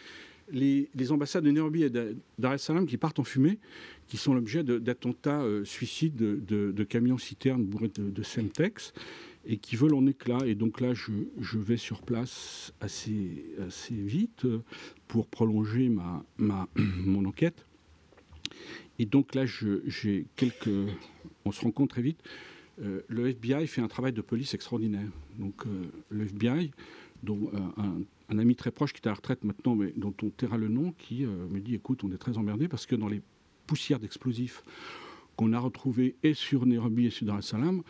les, 0.52 1.12
ambassades 1.12 1.44
de 1.44 1.52
Nairobi 1.52 1.84
et 1.84 1.90
d'Ar 1.90 2.54
es 2.54 2.58
Salaam 2.58 2.86
qui 2.86 2.98
partent 2.98 3.20
en 3.20 3.24
fumée, 3.24 3.60
qui 4.08 4.18
sont 4.18 4.34
l'objet 4.34 4.64
d'attentats 4.64 5.42
euh, 5.42 5.64
suicides 5.66 6.16
de, 6.16 6.84
camions-citernes 6.84 7.64
bourrés 7.64 7.92
de, 7.94 8.24
Semtex 8.24 8.94
et 9.46 9.58
qui 9.58 9.76
volent 9.76 9.98
en 9.98 10.08
éclats. 10.08 10.46
Et 10.46 10.56
donc 10.56 10.82
là, 10.82 10.94
je, 10.94 11.58
vais 11.58 11.78
sur 11.78 12.02
place 12.02 12.74
assez, 12.80 13.46
vite 13.90 14.46
pour 15.08 15.28
prolonger 15.28 15.90
ma, 15.90 16.24
mon 16.76 17.26
enquête. 17.26 17.66
Et 19.00 19.06
donc 19.06 19.36
là, 19.36 19.46
j'ai 19.46 20.26
quelques. 20.36 20.70
On 21.46 21.52
se 21.52 21.62
rend 21.62 21.72
compte 21.72 21.90
très 21.90 22.02
vite. 22.02 22.20
Euh, 22.82 23.02
le 23.08 23.30
FBI 23.30 23.68
fait 23.68 23.82
un 23.82 23.88
travail 23.88 24.14
de 24.14 24.22
police 24.22 24.54
extraordinaire. 24.54 25.10
Donc 25.38 25.66
euh, 25.66 25.84
le 26.10 26.24
FBI, 26.26 26.72
dont 27.24 27.52
un 27.78 28.02
un 28.32 28.40
ami 28.40 28.56
très 28.56 28.72
proche 28.72 28.94
qui 28.94 29.02
est 29.02 29.08
à 29.08 29.12
la 29.12 29.16
retraite 29.16 29.44
maintenant, 29.44 29.76
mais 29.76 29.94
dont 29.96 30.14
on 30.24 30.30
taira 30.30 30.58
le 30.58 30.70
nom, 30.70 30.94
qui 30.98 31.26
euh, 31.26 31.48
me 31.50 31.60
dit 31.60 31.76
écoute, 31.76 32.04
on 32.04 32.12
est 32.12 32.18
très 32.18 32.38
emmerdé 32.38 32.68
parce 32.68 32.86
que 32.86 32.96
dans 32.96 33.10
les 33.10 33.22
poussières 33.68 34.00
d'explosifs 34.00 34.64
qu'on 35.36 35.54
a 35.54 35.60
retrouvées 35.60 36.16
et 36.24 36.34
sur 36.34 36.66
Nairobi 36.66 37.08
et 37.08 37.10
sur 37.10 37.26
Dar 37.26 37.40
es 37.40 37.42
Salaam, 37.42 37.84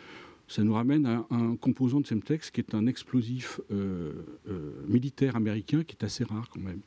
ça 0.47 0.63
nous 0.63 0.73
ramène 0.73 1.05
à 1.05 1.25
un 1.29 1.55
composant 1.55 2.01
de 2.01 2.07
Semtex 2.07 2.49
qui 2.51 2.59
est 2.59 2.73
un 2.75 2.87
explosif 2.87 3.61
euh, 3.71 4.13
euh, 4.49 4.71
militaire 4.87 5.35
américain 5.35 5.83
qui 5.83 5.95
est 5.95 6.03
assez 6.03 6.23
rare 6.23 6.49
quand 6.49 6.59
même. 6.59 6.81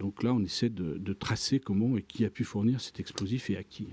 Donc 0.00 0.22
là, 0.22 0.32
on 0.32 0.42
essaie 0.42 0.70
de, 0.70 1.12
tracer 1.12 1.60
comment 1.60 1.98
et 1.98 2.02
qui 2.02 2.24
a 2.24 2.30
pu 2.30 2.42
fournir 2.42 2.80
cet 2.80 3.00
explosif 3.00 3.50
et 3.50 3.58
à 3.58 3.62
qui. 3.62 3.86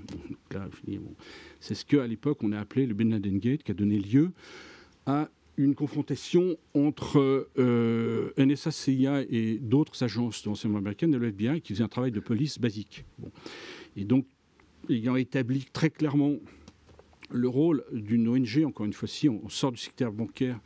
c'est 1.60 1.76
ce 1.76 1.84
qu'à 1.84 2.08
l'époque 2.08 2.42
on 2.44 2.54
a 2.54 2.60
appelé 2.60 2.86
le 2.86 2.94
Ben 2.94 3.10
Laden 3.10 3.38
Gate, 3.40 3.64
qui 3.64 3.72
a 3.72 3.74
donné 3.74 4.00
lieu 4.00 4.32
à 5.06 5.30
une 5.58 5.76
confrontation 5.76 6.56
entre 6.74 7.50
euh, 7.58 8.32
NSA, 8.38 8.72
CIA 8.72 9.24
et 9.30 9.58
d'autres 9.58 10.02
agences 10.02 10.44
de 10.44 10.50
renseignement 10.50 10.78
américaines 10.78 11.12
de 11.12 11.18
l'FBI 11.18 11.60
qui 11.60 11.74
faisaient 11.74 11.84
un 11.84 11.90
travail 11.90 12.12
de 12.12 12.22
police 12.22 12.58
basique. 12.58 13.04
Et 13.98 14.06
donc, 14.06 14.26
ayant 14.90 15.18
établi 15.18 15.66
très 15.74 15.90
clairement 15.90 16.36
le 17.32 17.50
rôle 17.50 17.84
d'une 17.92 18.30
ONG, 18.30 18.64
encore 18.66 18.86
une 18.86 18.94
fois, 18.94 19.10
ci 19.10 19.28
on 19.28 19.50
sort 19.50 19.74
du 19.74 19.82
secteur 19.82 20.14
bancaire, 20.14 20.58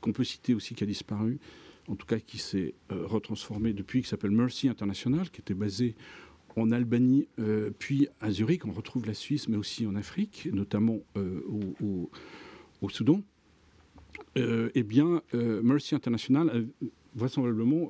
qu'on 0.00 0.12
peut 0.12 0.24
citer 0.24 0.54
aussi 0.54 0.74
qui 0.74 0.82
a 0.82 0.86
disparu, 0.88 1.38
en 1.88 1.96
tout 1.96 2.06
cas 2.06 2.18
qui 2.18 2.38
s'est 2.38 2.74
retransformé 2.90 3.72
depuis, 3.72 4.02
qui 4.02 4.08
s'appelle 4.08 4.30
Mercy 4.30 4.68
International, 4.68 5.30
qui 5.30 5.40
était 5.40 5.54
basé 5.54 5.94
en 6.56 6.70
Albanie, 6.70 7.26
puis 7.78 8.08
à 8.20 8.30
Zurich. 8.30 8.64
On 8.66 8.72
retrouve 8.72 9.06
la 9.06 9.14
Suisse, 9.14 9.48
mais 9.48 9.56
aussi 9.56 9.86
en 9.86 9.96
Afrique, 9.96 10.48
notamment 10.52 11.00
au, 11.16 12.10
au, 12.82 12.88
Soudan. 12.88 13.22
eh 14.36 14.82
bien, 14.82 15.22
Mercy 15.32 15.94
International 15.94 16.50
a 16.50 16.88
vraisemblablement 17.14 17.88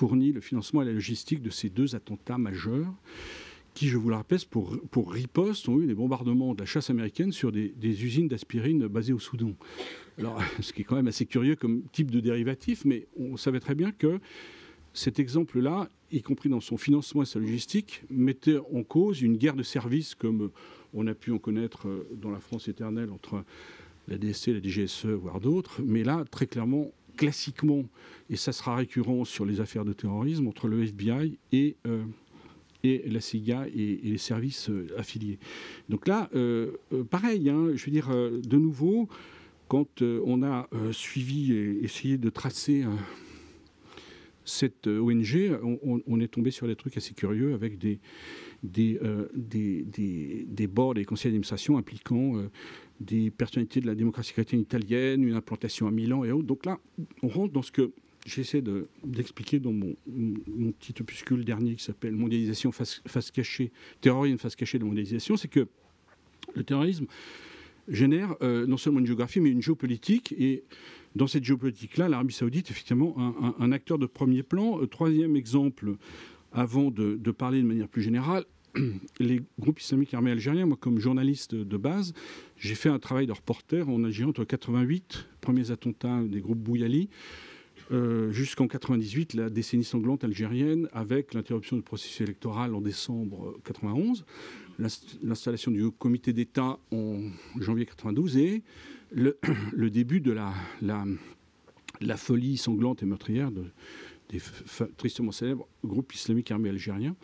fourni 0.00 0.32
le 0.32 0.40
financement 0.40 0.82
et 0.82 0.86
la 0.86 0.92
logistique 0.92 1.42
de 1.42 1.50
ces 1.50 1.68
deux 1.68 1.94
attentats 1.94 2.38
majeurs 2.38 2.94
qui, 3.74 3.88
je 3.88 3.96
vous 3.96 4.08
le 4.08 4.16
rappelle, 4.16 4.40
pour, 4.50 4.76
pour 4.90 5.12
riposte, 5.12 5.68
ont 5.68 5.80
eu 5.80 5.86
des 5.86 5.94
bombardements 5.94 6.54
de 6.54 6.60
la 6.60 6.66
chasse 6.66 6.90
américaine 6.90 7.32
sur 7.32 7.52
des, 7.52 7.72
usines 7.82 8.28
d'aspirine 8.28 8.86
basées 8.86 9.12
au 9.12 9.18
Soudan. 9.18 9.52
Alors, 10.18 10.40
ce 10.60 10.72
qui 10.72 10.82
est 10.82 10.84
quand 10.84 10.96
même 10.96 11.08
assez 11.08 11.26
curieux 11.26 11.56
comme 11.56 11.82
type 11.92 12.10
de 12.10 12.20
dérivatif, 12.20 12.84
mais 12.84 13.06
on 13.18 13.36
savait 13.36 13.60
très 13.60 13.74
bien 13.74 13.92
que 13.92 14.20
cet 14.92 15.20
exemple-là, 15.20 15.88
y 16.10 16.20
compris 16.22 16.48
dans 16.48 16.60
son 16.60 16.76
financement 16.76 17.22
et 17.22 17.26
sa 17.26 17.38
logistique, 17.38 18.02
mettait 18.10 18.58
en 18.74 18.82
cause 18.82 19.22
une 19.22 19.36
guerre 19.36 19.54
de 19.54 19.62
services 19.62 20.14
comme 20.14 20.50
on 20.92 21.06
a 21.06 21.14
pu 21.14 21.30
en 21.30 21.38
connaître 21.38 21.86
dans 22.20 22.30
la 22.30 22.40
France 22.40 22.66
éternelle 22.66 23.10
entre 23.10 23.44
la 24.08 24.18
DSC, 24.18 24.48
la 24.48 24.60
DGSE, 24.60 25.06
voire 25.06 25.40
d'autres. 25.40 25.80
Mais 25.84 26.02
là, 26.02 26.24
très 26.28 26.46
clairement, 26.46 26.90
classiquement, 27.16 27.84
et 28.28 28.36
ça 28.36 28.52
sera 28.52 28.74
récurrent 28.76 29.24
sur 29.24 29.44
les 29.44 29.60
affaires 29.60 29.84
de 29.84 29.92
terrorisme, 29.92 30.48
entre 30.48 30.68
le 30.68 30.82
FBI 30.82 31.38
et 31.52 31.76
euh, 31.86 32.02
et 32.84 33.02
la 33.08 33.20
CIA 33.20 33.66
et, 33.68 34.00
les 34.02 34.18
services 34.18 34.70
euh, 34.70 34.86
affiliés. 34.96 35.38
Donc 35.88 36.06
là, 36.08 36.30
euh, 36.34 36.72
euh, 36.92 37.04
pareil, 37.04 37.48
hein, 37.50 37.70
je 37.74 37.84
veux 37.84 37.92
dire, 37.92 38.08
de 38.10 38.56
nouveau, 38.56 39.08
quand 39.68 40.02
on 40.02 40.42
a 40.42 40.68
suivi 40.90 41.52
et 41.52 41.84
essayé 41.84 42.18
de 42.18 42.28
tracer 42.28 42.84
cette 44.44 44.88
ONG, 44.88 45.56
on, 45.62 46.20
est 46.20 46.26
tombé 46.26 46.50
sur 46.50 46.66
des 46.66 46.74
trucs 46.74 46.96
assez 46.96 47.14
curieux 47.14 47.54
avec 47.54 47.78
des, 47.78 48.00
des, 48.64 48.98
des, 49.32 49.82
des, 49.82 50.44
des 50.48 50.66
boards 50.66 50.98
et 50.98 51.04
conseils 51.04 51.30
d'administration 51.30 51.78
impliquant 51.78 52.32
des 52.98 53.30
personnalités 53.30 53.80
de 53.80 53.86
la 53.86 53.94
démocratie 53.94 54.32
chrétienne 54.32 54.60
italienne, 54.60 55.22
une 55.22 55.36
implantation 55.36 55.86
à 55.86 55.92
Milan 55.92 56.24
et 56.24 56.32
autres. 56.32 56.48
Donc 56.48 56.66
là, 56.66 56.80
on 57.22 57.28
rentre 57.28 57.52
dans 57.52 57.62
ce 57.62 57.70
que 57.70 57.92
j'essaie 58.26 58.62
d'expliquer 59.04 59.60
dans 59.60 59.72
mon, 59.72 59.94
petit 60.78 60.94
opuscule 61.00 61.44
dernier 61.44 61.76
qui 61.76 61.84
s'appelle 61.84 62.14
Mondialisation 62.14 62.72
face, 62.72 63.30
cachée, 63.32 63.72
terrorisme 64.00 64.38
face 64.38 64.56
cachée 64.56 64.78
de 64.78 64.84
mondialisation, 64.84 65.36
c'est 65.36 65.48
que 65.48 65.66
le 66.54 66.64
terrorisme 66.64 67.06
génère 67.88 68.36
euh, 68.42 68.66
non 68.66 68.76
seulement 68.76 69.00
une 69.00 69.06
géographie, 69.06 69.40
mais 69.40 69.50
une 69.50 69.62
géopolitique. 69.62 70.34
Et 70.38 70.64
dans 71.16 71.26
cette 71.26 71.44
géopolitique-là, 71.44 72.08
l'Arabie 72.08 72.34
saoudite 72.34 72.70
effectivement 72.70 73.16
un, 73.58 73.72
acteur 73.72 73.98
de 73.98 74.06
premier 74.06 74.42
plan. 74.42 74.80
Euh, 74.80 74.86
troisième 74.86 75.36
exemple, 75.36 75.96
avant 76.52 76.90
de, 76.90 77.16
de, 77.16 77.30
parler 77.30 77.62
de 77.62 77.66
manière 77.66 77.88
plus 77.88 78.02
générale, 78.02 78.44
les 79.20 79.40
groupes 79.58 79.80
islamiques 79.80 80.14
armés 80.14 80.30
algériens, 80.30 80.66
moi 80.66 80.76
comme 80.78 80.98
journaliste 80.98 81.54
de 81.54 81.76
base, 81.76 82.12
j'ai 82.56 82.74
fait 82.74 82.88
un 82.88 82.98
travail 82.98 83.26
de 83.26 83.32
reporter 83.32 83.88
en 83.88 84.04
Algérie 84.04 84.28
entre 84.28 84.44
88, 84.44 85.26
premiers 85.40 85.70
attentats 85.70 86.22
des 86.22 86.40
groupes 86.40 86.58
Bouyali, 86.58 87.08
euh, 87.92 88.30
jusqu'en 88.30 88.68
98, 88.68 89.34
la 89.34 89.50
décennie 89.50 89.84
sanglante 89.84 90.22
algérienne, 90.22 90.88
avec 90.92 91.34
l'interruption 91.34 91.76
du 91.76 91.82
processus 91.82 92.20
électoral 92.20 92.74
en 92.74 92.80
décembre 92.80 93.58
91, 93.64 94.24
l'installation 95.22 95.70
du 95.70 95.90
comité 95.90 96.32
d'État 96.32 96.78
en 96.92 97.20
janvier 97.58 97.86
92 97.86 98.36
et 98.36 98.62
le, 99.10 99.90
début 99.90 100.20
de 100.20 100.32
la, 100.32 102.16
folie 102.16 102.56
sanglante 102.56 103.02
et 103.02 103.06
meurtrière 103.06 103.50
de, 103.50 103.64
des 104.28 104.40
tristement 104.96 105.32
célèbres 105.32 105.66
groupes 105.84 106.14
islamiques 106.14 106.50
armés 106.52 106.68
algériens. 106.68 107.16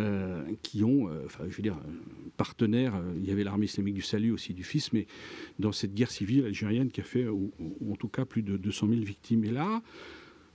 Euh, 0.00 0.42
qui 0.62 0.84
ont, 0.84 1.08
euh, 1.08 1.20
enfin, 1.26 1.44
je 1.50 1.54
veux 1.54 1.62
dire, 1.62 1.76
partenaires. 2.38 2.94
Euh, 2.94 3.12
il 3.18 3.28
y 3.28 3.30
avait 3.30 3.44
l'armée 3.44 3.66
islamique 3.66 3.92
du 3.92 4.00
salut 4.00 4.30
aussi 4.30 4.54
du 4.54 4.64
fils, 4.64 4.90
mais 4.94 5.06
dans 5.58 5.70
cette 5.70 5.92
guerre 5.92 6.10
civile 6.10 6.46
algérienne 6.46 6.90
qui 6.90 7.02
a 7.02 7.04
fait, 7.04 7.28
ou, 7.28 7.52
en 7.90 7.96
tout 7.96 8.08
cas, 8.08 8.24
plus 8.24 8.40
de 8.40 8.56
200 8.56 8.88
000 8.88 9.00
victimes. 9.02 9.44
Et 9.44 9.50
là, 9.50 9.82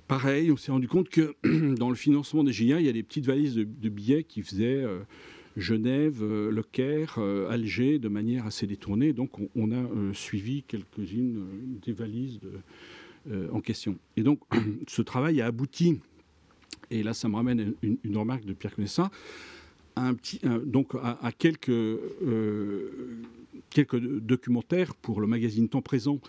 pareil, 0.08 0.52
on 0.52 0.58
s'est 0.58 0.72
rendu 0.72 0.88
compte 0.88 1.10
que 1.10 1.36
dans 1.76 1.90
le 1.90 1.96
financement 1.96 2.44
des 2.44 2.52
GIA, 2.52 2.80
il 2.80 2.88
y 2.88 2.90
a 2.90 2.94
des 2.94 3.04
petites 3.04 3.28
valises 3.28 3.54
de, 3.54 3.90
billets 3.90 4.24
qui 4.24 4.42
faisaient 4.42 4.84
Genève, 5.56 6.24
Le 6.24 6.64
Caire, 6.64 7.20
Alger, 7.20 8.00
de 8.00 8.08
manière 8.08 8.48
assez 8.48 8.66
détournée. 8.66 9.14
Donc, 9.14 9.34
on, 9.56 9.72
a 9.72 10.14
suivi 10.14 10.64
quelques-unes 10.64 11.46
des 11.86 11.94
valises 11.94 12.40
en 13.52 13.62
question. 13.62 14.00
Et 14.16 14.24
donc, 14.24 14.40
ce 14.88 15.04
travail 15.04 15.42
a 15.42 15.46
abouti 15.46 16.00
et 16.92 17.04
là 17.04 17.14
ça 17.14 17.30
me 17.30 17.36
ramène 17.36 17.74
une, 17.82 18.18
remarque 18.18 18.46
de 18.46 18.54
Pierre 18.54 18.76
Connaissant, 18.76 19.10
donc 20.66 20.94
à, 21.02 21.32
quelques, 21.32 21.70
euh, 21.70 23.22
quelques 23.70 24.00
documentaires 24.00 24.96
pour 24.96 25.22
le 25.22 25.28
magazine 25.28 25.68
Temps 25.70 25.82
Présent, 25.82 26.20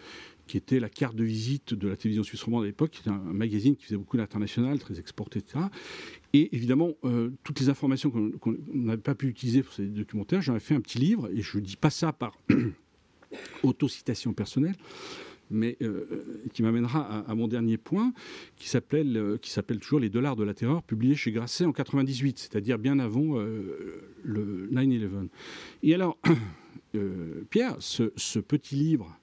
qui 0.47 0.57
était 0.57 0.81
la 0.81 0.89
carte 0.89 1.15
de 1.15 1.25
visite 1.25 1.75
de 1.75 1.89
la 1.89 1.97
télévision 1.97 2.23
suisse 2.23 2.43
romande 2.43 2.65
à 2.65 2.67
l'époque, 2.67 2.91
qui 2.91 3.01
était 3.01 3.11
un, 3.11 3.19
magazine 3.19 3.77
qui 3.77 3.85
faisait 3.85 3.97
beaucoup 3.97 4.17
d'international, 4.17 4.79
très 4.79 4.99
exporté, 4.99 5.41
etc. 5.41 5.67
Et 6.33 6.55
évidemment, 6.57 6.95
euh, 7.05 7.31
toutes 7.45 7.61
les 7.61 7.69
informations 7.69 8.11
qu'on 8.11 8.57
n'avait 8.73 8.97
pas 8.97 9.15
pu 9.15 9.29
utiliser 9.29 9.63
pour 9.63 9.75
ces 9.75 9.87
documentaires, 9.87 10.41
j'en 10.41 10.57
ai 10.57 10.61
fait 10.61 10.75
un 10.75 10.81
petit 10.81 10.99
livre, 10.99 11.29
et 11.33 11.43
je 11.43 11.59
ne 11.59 11.63
dis 11.63 11.77
pas 11.77 11.91
ça 11.91 12.13
par 12.13 12.39
autocitation 13.63 14.33
personnelle, 14.33 14.77
mais 15.51 15.77
euh, 15.83 16.25
qui 16.53 16.63
m'amènera 16.63 17.25
à, 17.27 17.35
mon 17.35 17.49
dernier 17.49 17.77
point, 17.77 18.13
qui 18.57 18.69
s'appelle 18.69 19.17
euh, 19.17 19.39
qui 19.39 19.51
s'appelle 19.51 19.79
toujours 19.79 20.01
Les 20.01 20.09
dollars 20.09 20.37
de 20.37 20.45
la 20.45 20.55
terreur, 20.55 20.83
publié 20.83 21.15
chez 21.15 21.33
Grasset 21.33 21.65
en 21.65 21.73
98, 21.73 22.39
c'est-à-dire 22.39 22.79
bien 22.79 22.99
avant 22.99 23.39
euh, 23.39 24.03
le 24.23 24.69
9/11. 24.73 25.29
Et 25.83 25.95
alors, 25.95 26.19
Pierre, 27.51 27.77
ce, 27.79 28.39
petit 28.41 28.77
livre 28.77 29.19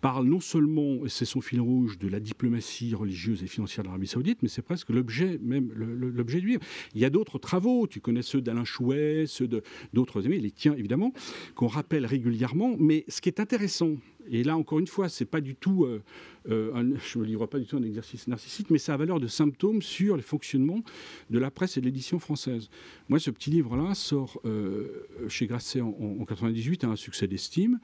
parle 0.00 0.26
non 0.26 0.40
seulement, 0.40 1.04
et 1.04 1.08
c'est 1.08 1.24
son 1.24 1.40
fil 1.40 1.60
rouge, 1.60 1.98
de 1.98 2.08
la 2.08 2.20
diplomatie 2.20 2.94
religieuse 2.94 3.42
et 3.42 3.46
financière 3.46 3.82
de 3.82 3.88
l'Arabie 3.88 4.06
saoudite, 4.06 4.42
mais 4.42 4.48
c'est 4.48 4.62
presque 4.62 4.90
l'objet 4.90 5.38
même 5.42 5.70
l'objet 5.74 6.40
du 6.40 6.48
livre. 6.48 6.62
Il 6.94 7.00
y 7.00 7.04
a 7.04 7.10
d'autres 7.10 7.38
travaux, 7.38 7.86
tu 7.86 8.00
connais 8.00 8.22
ceux 8.22 8.40
d'Alain 8.40 8.64
Chouet, 8.64 9.24
ceux 9.26 9.48
d'autres 9.92 10.26
amis, 10.26 10.40
les 10.40 10.50
tiens 10.50 10.74
évidemment, 10.76 11.12
qu'on 11.54 11.66
rappelle 11.66 12.06
régulièrement, 12.06 12.76
mais 12.78 13.04
ce 13.08 13.20
qui 13.20 13.28
est 13.28 13.40
intéressant, 13.40 13.96
et 14.28 14.44
là, 14.44 14.56
encore 14.56 14.78
une 14.78 14.86
fois, 14.86 15.08
c'est 15.08 15.24
pas 15.24 15.40
du 15.40 15.56
tout, 15.56 15.84
euh, 15.84 16.02
euh, 16.48 16.94
je 17.04 17.18
ne 17.18 17.24
me 17.24 17.28
livre 17.28 17.46
pas 17.46 17.58
du 17.58 17.66
tout 17.66 17.76
un 17.76 17.82
exercice 17.82 18.28
narcissique, 18.28 18.70
mais 18.70 18.78
ça 18.78 18.94
a 18.94 18.96
valeur 18.96 19.18
de 19.18 19.26
symptôme 19.26 19.82
sur 19.82 20.16
le 20.16 20.22
fonctionnement 20.22 20.82
de 21.30 21.38
la 21.38 21.50
presse 21.50 21.76
et 21.76 21.80
de 21.80 21.86
l'édition 21.86 22.18
française. 22.18 22.68
Moi, 23.08 23.18
ce 23.18 23.30
petit 23.30 23.50
livre-là 23.50 23.94
sort 23.94 24.40
euh, 24.44 25.06
chez 25.28 25.46
Grasset 25.46 25.80
en, 25.80 25.90
1998, 25.90 26.78
98, 26.78 26.84
a 26.84 26.88
un 26.88 26.96
succès 26.96 27.26
d'estime, 27.26 27.80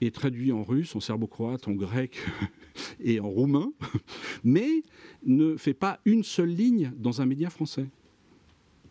est 0.00 0.14
traduit 0.14 0.52
en 0.52 0.64
russe, 0.64 0.96
en 0.96 1.00
serbo-croate, 1.00 1.68
en 1.68 1.72
grec 1.72 2.18
et 3.00 3.20
en 3.20 3.28
roumain, 3.28 3.72
mais 4.44 4.82
ne 5.24 5.56
fait 5.56 5.74
pas 5.74 6.00
une 6.04 6.24
seule 6.24 6.50
ligne 6.50 6.92
dans 6.96 7.20
un 7.20 7.26
média 7.26 7.50
français. 7.50 7.86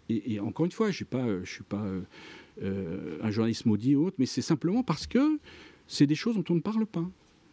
Et, 0.10 0.42
encore 0.42 0.66
une 0.66 0.74
fois, 0.74 0.88
je 0.88 1.04
ne 1.06 1.46
suis 1.46 1.64
pas, 1.64 1.86
un 2.62 3.32
journaliste 3.32 3.66
maudit 3.66 3.96
ou 3.96 4.08
autre, 4.08 4.18
mais 4.20 4.26
c'est 4.26 4.42
simplement 4.42 4.84
parce 4.84 5.08
que 5.08 5.40
c'est 5.88 6.06
des 6.06 6.16
choses 6.16 6.36
dont 6.36 6.44
on 6.50 6.56
ne 6.56 6.60
parle 6.60 6.86
pas. 6.86 7.10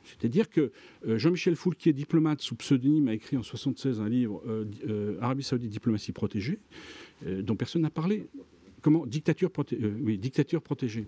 C'est-à-dire 0.08 0.48
que 0.48 0.72
euh, 1.06 1.18
Jean-Michel 1.18 1.56
Foul, 1.56 1.76
qui 1.76 1.88
est 1.88 1.92
diplomate 1.92 2.40
sous 2.40 2.54
pseudonyme, 2.56 3.08
a 3.08 3.14
écrit 3.14 3.36
en 3.36 3.40
1976 3.40 4.00
un 4.00 4.08
livre 4.08 4.42
euh, 4.46 4.64
euh, 4.88 5.18
Arabie 5.20 5.42
Saoudite, 5.42 5.70
diplomatie 5.70 6.12
protégée, 6.12 6.58
dont 7.26 7.56
personne 7.56 7.82
n'a 7.82 7.90
parlé. 7.90 8.26
Comment 8.82 9.06
dictature, 9.06 9.50
dictature 9.70 10.62
protégée. 10.62 11.06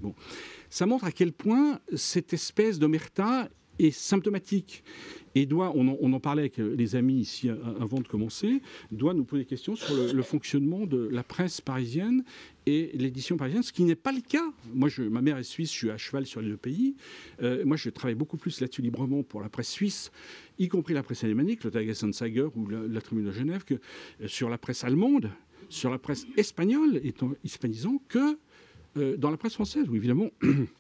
Ça 0.69 0.87
montre 0.87 1.05
à 1.05 1.12
quel 1.12 1.33
point 1.33 1.81
cette 1.95 2.33
espèce 2.33 2.79
d'omerta 2.79 3.49
est 3.87 3.91
symptomatique 3.91 4.83
et 5.35 5.47
doit, 5.47 5.73
on 5.77 6.12
en, 6.12 6.21
parlait 6.21 6.43
avec 6.43 6.59
les 6.59 6.97
amis 6.97 7.21
ici 7.21 7.49
avant 7.81 8.00
de 8.00 8.09
commencer, 8.09 8.61
doit 8.91 9.15
nous 9.15 9.25
poser 9.25 9.43
des 9.43 9.49
questions 9.49 9.77
sur 9.77 9.95
le, 9.95 10.23
fonctionnement 10.23 10.87
de 10.87 11.09
la 11.11 11.23
presse 11.23 11.61
parisienne 11.61 12.25
et 12.67 12.91
l'édition 12.95 13.37
parisienne, 13.37 13.62
ce 13.62 13.73
qui 13.73 13.85
n'est 13.85 13.95
pas 13.95 14.12
le 14.12 14.21
cas. 14.21 14.53
Moi, 14.75 14.89
ma 14.99 15.23
mère 15.23 15.39
est 15.39 15.45
suisse, 15.45 15.73
je 15.73 15.77
suis 15.77 15.91
à 15.91 15.97
cheval 15.97 16.27
sur 16.27 16.41
les 16.41 16.49
deux 16.49 16.57
pays. 16.57 16.97
Euh, 17.43 17.65
moi, 17.65 17.77
je 17.77 17.91
travaille 17.91 18.17
beaucoup 18.17 18.37
plus 18.37 18.61
là-dessus 18.61 18.83
librement 18.83 19.23
pour 19.23 19.41
la 19.41 19.49
presse 19.49 19.71
suisse, 19.71 20.11
y 20.59 20.69
compris 20.69 20.95
la 20.95 21.05
presse 21.05 21.23
alémanique, 21.23 21.62
le 21.62 21.71
Tagessanzeiger 21.71 22.49
ou 22.57 22.67
la, 22.67 23.00
Tribune 23.00 23.27
de 23.27 23.33
Genève, 23.33 23.65
que 23.65 23.75
euh, 23.75 24.27
sur 24.27 24.50
la 24.50 24.59
presse 24.59 24.83
allemande, 24.83 25.31
sur 25.71 25.91
la 25.91 25.99
presse 25.99 26.27
espagnole, 26.37 27.00
étant 27.05 27.31
hispanisant, 27.45 28.00
que 28.09 28.39
euh, 28.97 29.17
dans 29.17 29.31
la 29.31 29.37
presse 29.37 29.55
française, 29.55 29.89
où 29.89 29.97
évidemment 29.97 30.31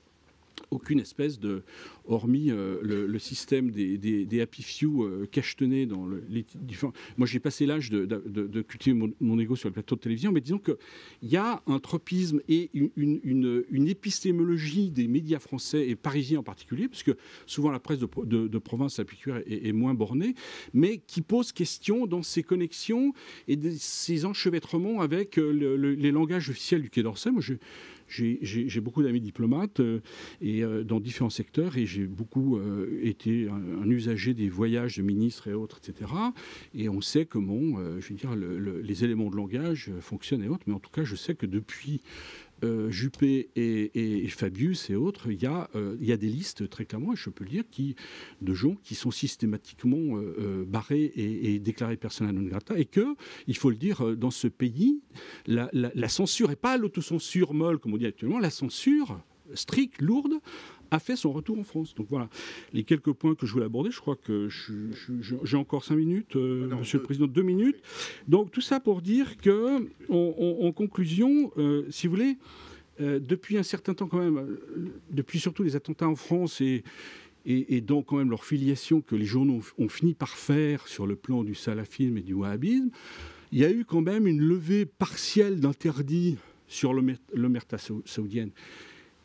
aucune 0.70 1.00
espèce 1.00 1.38
de 1.38 1.62
hormis 2.06 2.50
le, 2.50 3.18
système 3.18 3.70
des, 3.70 4.40
happy 4.40 4.62
few 4.62 5.26
cachetonnés 5.30 5.86
dans 5.86 6.06
les 6.28 6.44
différents. 6.54 6.92
Moi, 7.18 7.26
j'ai 7.26 7.40
passé 7.40 7.66
l'âge 7.66 7.90
de, 7.90 8.62
cultiver 8.62 8.94
mon, 8.94 9.12
mon, 9.20 9.38
ego 9.38 9.56
sur 9.56 9.68
le 9.68 9.72
plateau 9.72 9.96
de 9.96 10.00
télévision, 10.00 10.32
mais 10.32 10.40
disons 10.40 10.58
qu'il 10.58 10.76
y 11.22 11.36
a 11.36 11.62
un 11.66 11.78
tropisme 11.78 12.40
et 12.48 12.70
une, 12.74 13.88
épistémologie 13.88 14.90
des 14.90 15.08
médias 15.08 15.38
français 15.38 15.88
et 15.88 15.96
parisiens 15.96 16.40
en 16.40 16.42
particulier, 16.42 16.88
parce 16.88 17.02
que 17.02 17.16
souvent 17.46 17.70
la 17.70 17.80
presse 17.80 17.98
de, 17.98 18.58
province, 18.58 18.98
la 18.98 19.04
est, 19.46 19.68
est, 19.68 19.72
moins 19.72 19.94
bornée, 19.94 20.34
mais 20.72 20.98
qui 20.98 21.22
pose 21.22 21.52
question 21.52 22.06
dans 22.06 22.22
ses 22.22 22.42
connexions 22.42 23.12
et 23.48 23.58
ses 23.78 24.24
enchevêtrements 24.24 25.00
avec 25.00 25.36
les 25.36 26.10
langages 26.10 26.50
officiels 26.50 26.82
du 26.82 26.90
Quai 26.90 27.02
d'Orsay. 27.02 27.30
Moi, 27.30 27.42
j'ai 28.10 28.80
beaucoup 28.80 29.02
d'amis 29.02 29.20
diplomates 29.20 29.80
euh, 29.80 30.00
et 30.40 30.62
euh, 30.62 30.84
dans 30.84 31.00
différents 31.00 31.30
secteurs 31.30 31.76
et 31.76 31.86
j'ai 31.86 32.06
beaucoup 32.06 32.58
euh, 32.58 33.00
été 33.02 33.48
un, 33.48 33.88
usager 33.88 34.34
des 34.34 34.48
voyages 34.48 34.96
de 34.96 35.02
ministres 35.02 35.48
et 35.48 35.54
autres, 35.54 35.78
etc. 35.78 36.10
Et 36.74 36.88
on 36.88 37.00
sait 37.00 37.24
comment, 37.24 37.78
je 37.98 38.08
veux 38.08 38.14
dire, 38.14 38.34
les 38.36 39.04
éléments 39.04 39.30
de 39.30 39.36
langage 39.36 39.90
fonctionnent 40.00 40.44
et 40.44 40.48
autres. 40.48 40.64
Mais 40.66 40.74
en 40.74 40.78
tout 40.78 40.90
cas, 40.90 41.04
je 41.04 41.16
sais 41.16 41.34
que 41.34 41.46
depuis 41.46 42.00
euh, 42.64 42.90
Juppé 42.90 43.50
et, 43.56 44.28
Fabius 44.28 44.90
et 44.90 44.96
autres, 44.96 45.30
il 45.30 45.42
y, 45.42 45.46
a, 45.46 45.68
il 45.74 46.06
y 46.06 46.12
a 46.12 46.16
des 46.16 46.28
listes 46.28 46.68
très 46.68 46.84
clairement, 46.84 47.12
et 47.12 47.16
je 47.16 47.30
peux 47.30 47.44
le 47.44 47.50
dire, 47.50 47.64
qui, 47.70 47.96
de 48.40 48.54
gens 48.54 48.76
qui 48.82 48.94
sont 48.94 49.10
systématiquement 49.10 50.20
barrés 50.66 51.12
et, 51.16 51.58
déclarés 51.58 51.96
persona 51.96 52.32
non 52.32 52.42
grata, 52.42 52.78
et 52.78 52.84
que, 52.84 53.14
il 53.46 53.56
faut 53.56 53.70
le 53.70 53.76
dire, 53.76 54.16
dans 54.16 54.30
ce 54.30 54.48
pays, 54.48 55.00
la, 55.46 55.68
la 55.72 56.08
censure, 56.08 56.50
et 56.50 56.56
pas 56.56 56.76
l'autocensure 56.76 57.54
molle, 57.54 57.78
comme 57.78 57.94
on 57.94 57.98
dit 57.98 58.06
actuellement, 58.06 58.38
la 58.38 58.50
censure 58.50 59.20
stricte, 59.54 60.00
lourde, 60.00 60.34
a 60.90 60.98
fait 60.98 61.16
son 61.16 61.32
retour 61.32 61.58
en 61.58 61.64
France. 61.64 61.94
Donc 61.94 62.06
voilà, 62.10 62.28
les 62.72 62.84
quelques 62.84 63.12
points 63.12 63.34
que 63.34 63.46
je 63.46 63.52
voulais 63.52 63.66
aborder, 63.66 63.90
je 63.90 64.00
crois 64.00 64.16
que 64.16 64.48
j'ai 65.42 65.56
encore 65.56 65.84
cinq 65.84 65.96
minutes, 65.96 66.36
euh, 66.36 66.68
ah 66.72 66.76
Monsieur 66.76 66.98
le 66.98 67.04
Président, 67.04 67.26
deux 67.26 67.42
minutes. 67.42 67.80
Donc 68.28 68.50
tout 68.50 68.60
ça 68.60 68.80
pour 68.80 69.02
dire 69.02 69.36
que, 69.36 69.88
en, 70.08 70.72
conclusion, 70.72 71.52
euh, 71.58 71.84
si 71.90 72.06
vous 72.06 72.14
voulez, 72.16 72.36
euh, 73.00 73.18
depuis 73.18 73.56
un 73.56 73.62
certain 73.62 73.94
temps 73.94 74.06
quand 74.06 74.18
même, 74.18 74.58
depuis 75.10 75.40
surtout 75.40 75.62
les 75.62 75.76
attentats 75.76 76.08
en 76.08 76.16
France 76.16 76.60
et, 76.60 76.84
et, 77.46 77.80
donc 77.80 78.06
quand 78.06 78.16
même 78.16 78.30
leur 78.30 78.44
filiation 78.44 79.00
que 79.00 79.16
les 79.16 79.24
journaux 79.24 79.62
ont 79.78 79.88
fini 79.88 80.14
par 80.14 80.36
faire 80.36 80.86
sur 80.86 81.06
le 81.06 81.16
plan 81.16 81.42
du 81.42 81.54
salafisme 81.54 82.18
et 82.18 82.22
du 82.22 82.34
wahhabisme, 82.34 82.90
il 83.52 83.58
y 83.58 83.64
a 83.64 83.70
eu 83.70 83.84
quand 83.84 84.02
même 84.02 84.26
une 84.26 84.40
levée 84.40 84.84
partielle 84.86 85.60
d'interdits 85.60 86.36
sur 86.68 86.92
l'omerta 86.92 87.78
saoudienne 88.04 88.52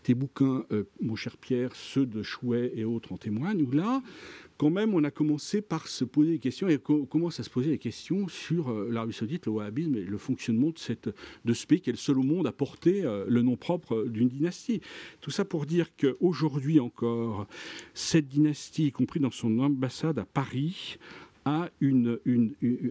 tes 0.05 0.13
bouquins, 0.13 0.63
euh, 0.71 0.83
mon 1.01 1.15
cher 1.15 1.35
Pierre, 1.35 1.75
ceux 1.75 2.05
de 2.05 2.21
Chouet 2.21 2.71
et 2.75 2.85
autres 2.85 3.11
en 3.11 3.17
témoignent, 3.17 3.63
où 3.63 3.71
là, 3.71 4.03
quand 4.55 4.69
même, 4.69 4.93
on 4.93 5.03
a 5.03 5.09
commencé 5.09 5.63
par 5.63 5.87
se 5.87 6.05
poser 6.05 6.33
des 6.33 6.39
questions, 6.39 6.69
et 6.69 6.79
on 6.89 7.07
commence 7.07 7.39
à 7.39 7.43
se 7.43 7.49
poser 7.49 7.71
des 7.71 7.79
questions 7.79 8.27
sur 8.27 8.69
euh, 8.69 8.87
l'Arabie 8.91 9.13
saoudite, 9.13 9.47
le 9.47 9.53
wahhabisme 9.53 9.95
et 9.95 10.03
le 10.03 10.17
fonctionnement 10.19 10.69
de, 10.69 10.77
cette, 10.77 11.09
de 11.43 11.53
ce 11.53 11.65
pays 11.65 11.81
qui 11.81 11.89
est 11.89 11.93
le 11.93 11.97
seul 11.97 12.19
au 12.19 12.23
monde 12.23 12.45
à 12.45 12.51
porter 12.51 13.03
euh, 13.03 13.25
le 13.27 13.41
nom 13.41 13.57
propre 13.57 14.03
d'une 14.03 14.29
dynastie. 14.29 14.79
Tout 15.21 15.31
ça 15.31 15.43
pour 15.43 15.65
dire 15.65 15.87
qu'aujourd'hui 15.97 16.79
encore, 16.79 17.47
cette 17.95 18.27
dynastie, 18.27 18.85
y 18.85 18.91
compris 18.91 19.19
dans 19.19 19.31
son 19.31 19.57
ambassade 19.57 20.19
à 20.19 20.25
Paris, 20.25 20.99
a 21.45 21.69
une, 21.79 22.19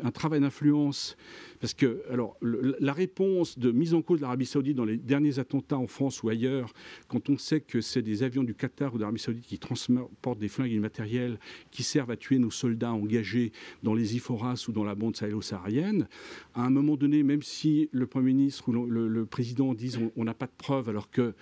un 0.02 0.11
travail 0.12 0.40
d'influence. 0.40 1.16
Parce 1.61 1.75
que, 1.75 2.02
alors, 2.11 2.37
la 2.40 2.92
réponse 2.92 3.58
de 3.58 3.73
mise 3.73 3.94
en 3.94 4.02
cause 4.02 4.20
de 4.20 4.23
l'Arabie 4.23 4.46
Saoudite 4.46 4.76
dans 4.76 4.84
les 4.84 4.96
derniers 4.96 5.38
attentats 5.38 5.78
en 5.78 5.88
France 5.88 6.23
ou 6.23 6.28
ailleurs, 6.28 6.73
quand 7.08 7.28
on 7.30 7.37
sait 7.37 7.61
que 7.61 7.80
c'est 7.80 8.02
des 8.02 8.23
avions 8.23 8.44
du 8.44 8.54
Qatar 8.54 8.94
ou 8.94 8.96
de 8.96 9.02
l'Arabie 9.02 9.20
Saoudite 9.20 9.46
qui 9.46 9.58
transportent 9.58 10.38
des 10.38 10.49
flingues 10.49 10.70
et 10.70 10.75
du 10.75 10.80
matériel 10.80 11.38
qui 11.70 11.82
servent 11.82 12.12
à 12.12 12.16
tuer 12.16 12.38
nos 12.38 12.50
soldats 12.50 12.92
engagés 12.92 13.52
dans 13.82 13.94
les 13.94 14.16
IFORAS 14.16 14.66
ou 14.68 14.73
dans 14.73 14.84
la 14.84 14.94
bande 14.94 15.16
sahélo-saharienne, 15.16 16.08
à 16.54 16.62
un 16.62 16.70
moment 16.70 16.96
donné, 16.96 17.23
même 17.23 17.42
si 17.42 17.88
le 17.92 18.06
Premier 18.06 18.32
ministre 18.32 18.68
ou 18.68 18.87
le, 18.87 19.26
président 19.26 19.75
disent 19.75 19.99
on 20.16 20.25
n'a 20.25 20.34
pas 20.34 20.47
de 20.47 20.52
preuves, 20.56 20.88
alors 20.88 21.10
que 21.10 21.34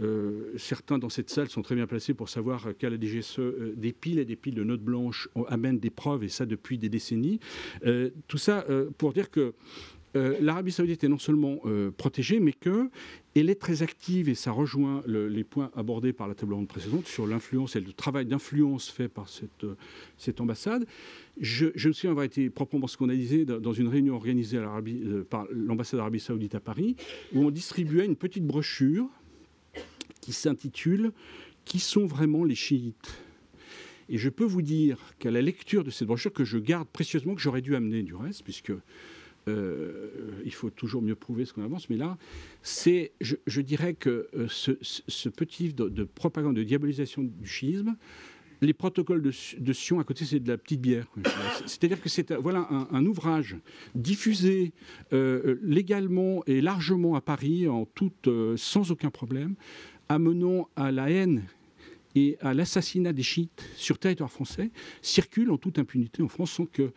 euh, 0.00 0.52
certains 0.56 0.98
dans 0.98 1.08
cette 1.08 1.30
salle 1.30 1.48
sont 1.48 1.62
très 1.62 1.74
bien 1.74 1.86
placés 1.86 2.14
pour 2.14 2.28
savoir 2.28 2.68
qu'à 2.78 2.90
la 2.90 2.98
DGSE, 2.98 3.38
euh, 3.38 3.74
des 3.76 3.92
piles 3.92 4.18
et 4.18 4.24
des 4.24 4.36
piles 4.36 4.54
de 4.54 4.64
notes 4.64 4.82
blanches 4.82 5.28
amènent 5.48 5.78
des 5.78 5.90
preuves, 5.90 6.24
et 6.24 6.28
ça 6.28 6.46
depuis 6.46 6.78
des 6.78 6.88
décennies. 6.88 7.40
Euh, 7.84 8.10
tout 8.28 8.38
ça 8.38 8.64
pour 8.98 9.12
dire 9.12 9.30
que 9.30 9.54
l'Arabie 10.14 10.72
saoudite 10.72 11.04
est 11.04 11.08
non 11.08 11.18
seulement 11.18 11.60
protégée, 11.96 12.40
mais 12.40 12.52
qu'elle 12.52 12.90
est 13.50 13.60
très 13.60 13.82
active, 13.82 14.28
et 14.28 14.34
ça 14.34 14.50
rejoint 14.50 15.02
les 15.06 15.44
points 15.44 15.70
abordés 15.76 16.12
par 16.12 16.26
la 16.28 16.34
table 16.34 16.54
ronde 16.54 16.68
précédente 16.68 17.06
sur 17.06 17.26
l'influence 17.26 17.76
et 17.76 17.80
le 17.80 17.92
travail 17.92 18.26
d'influence 18.26 18.90
fait 18.90 19.08
par 19.08 19.28
cette, 19.28 19.66
cette 20.16 20.40
ambassade. 20.40 20.86
Je, 21.40 21.66
me 21.66 21.92
souviens 21.92 22.10
avoir 22.10 22.24
été 22.24 22.50
proprement 22.50 22.86
scandalisé 22.86 23.44
dans 23.44 23.72
une 23.72 23.88
réunion 23.88 24.14
organisée 24.14 24.60
par 25.28 25.46
l'ambassade 25.50 25.98
d'Arabie 25.98 26.20
saoudite 26.20 26.54
à 26.54 26.60
Paris, 26.60 26.96
où 27.32 27.44
on 27.44 27.50
distribuait 27.50 28.04
une 28.04 28.16
petite 28.16 28.44
brochure 28.44 29.08
qui 30.20 30.32
s'intitule 30.32 31.12
Qui 31.64 31.78
sont 31.78 32.06
vraiment 32.06 32.44
les 32.44 32.54
chiites? 32.54 33.18
Et 34.08 34.18
je 34.18 34.28
peux 34.28 34.44
vous 34.44 34.62
dire 34.62 34.98
qu'à 35.20 35.30
la 35.30 35.40
lecture 35.40 35.84
de 35.84 35.90
cette 35.90 36.08
brochure, 36.08 36.32
que 36.32 36.44
je 36.44 36.58
garde 36.58 36.88
précieusement, 36.88 37.34
que 37.34 37.40
j'aurais 37.40 37.62
dû 37.62 37.76
amener 37.76 38.02
du 38.02 38.14
reste, 38.14 38.42
puisque 38.42 38.72
euh, 39.48 40.10
il 40.44 40.52
faut 40.52 40.70
toujours 40.70 41.00
mieux 41.00 41.14
prouver 41.14 41.44
ce 41.44 41.52
qu'on 41.52 41.64
avance, 41.64 41.88
mais 41.88 41.96
là, 41.96 42.18
c'est, 42.62 43.12
je, 43.20 43.60
dirais 43.60 43.94
que 43.94 44.28
euh, 44.34 44.46
ce, 44.48 45.28
petit 45.28 45.64
livre 45.64 45.88
de, 45.88 46.04
propagande, 46.04 46.56
de 46.56 46.64
diabolisation 46.64 47.22
du 47.22 47.46
chiisme, 47.46 47.96
les 48.60 48.72
protocoles 48.72 49.22
de, 49.22 49.72
Sion, 49.72 50.00
à 50.00 50.04
côté, 50.04 50.24
c'est 50.24 50.40
de 50.40 50.48
la 50.48 50.58
petite 50.58 50.80
bière. 50.80 51.06
C'est-à-dire 51.66 52.00
que 52.00 52.08
c'est 52.08 52.32
voilà, 52.32 52.68
un, 52.90 53.06
ouvrage 53.06 53.56
diffusé 53.94 54.72
euh, 55.12 55.56
légalement 55.62 56.42
et 56.46 56.60
largement 56.60 57.14
à 57.14 57.20
Paris, 57.20 57.68
en 57.68 57.86
toute, 57.86 58.28
sans 58.56 58.90
aucun 58.90 59.10
problème, 59.10 59.54
amenant 60.08 60.68
à 60.76 60.92
la 60.92 61.10
haine 61.10 61.44
et 62.14 62.36
à 62.40 62.54
l'assassinat 62.54 63.12
des 63.12 63.22
chiites 63.22 63.62
sur 63.76 63.98
territoire 63.98 64.30
français 64.30 64.70
circulent 65.02 65.50
en 65.50 65.58
toute 65.58 65.78
impunité 65.78 66.22
en 66.22 66.28
France 66.28 66.52
sans 66.52 66.66
que 66.66 66.92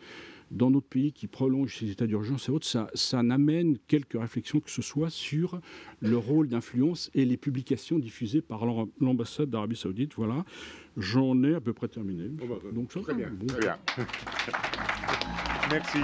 dans 0.54 0.70
notre 0.70 0.86
pays 0.86 1.12
qui 1.12 1.26
prolonge 1.26 1.76
ces 1.76 1.90
états 1.90 2.06
d'urgence 2.06 2.48
et 2.48 2.52
autres, 2.52 2.66
ça, 2.66 2.88
ça 2.94 3.22
n'amène 3.22 3.76
quelques 3.86 4.18
réflexions 4.18 4.60
que 4.60 4.70
ce 4.70 4.82
soit 4.82 5.10
sur 5.10 5.60
le 6.00 6.16
rôle 6.16 6.48
d'influence 6.48 7.10
et 7.14 7.24
les 7.24 7.36
publications 7.36 7.98
diffusées 7.98 8.40
par 8.40 8.64
l'ambassade 9.00 9.50
d'Arabie 9.50 9.76
Saoudite. 9.76 10.14
Voilà, 10.14 10.44
j'en 10.96 11.42
ai 11.42 11.54
à 11.54 11.60
peu 11.60 11.72
près 11.72 11.88
terminé. 11.88 12.30
Oh, 12.40 12.46
bah, 12.48 12.56
Donc, 12.72 12.88
très 12.88 13.14
bien. 13.14 13.30
Très 13.48 13.60
bien. 13.60 13.78
Merci. 15.70 15.98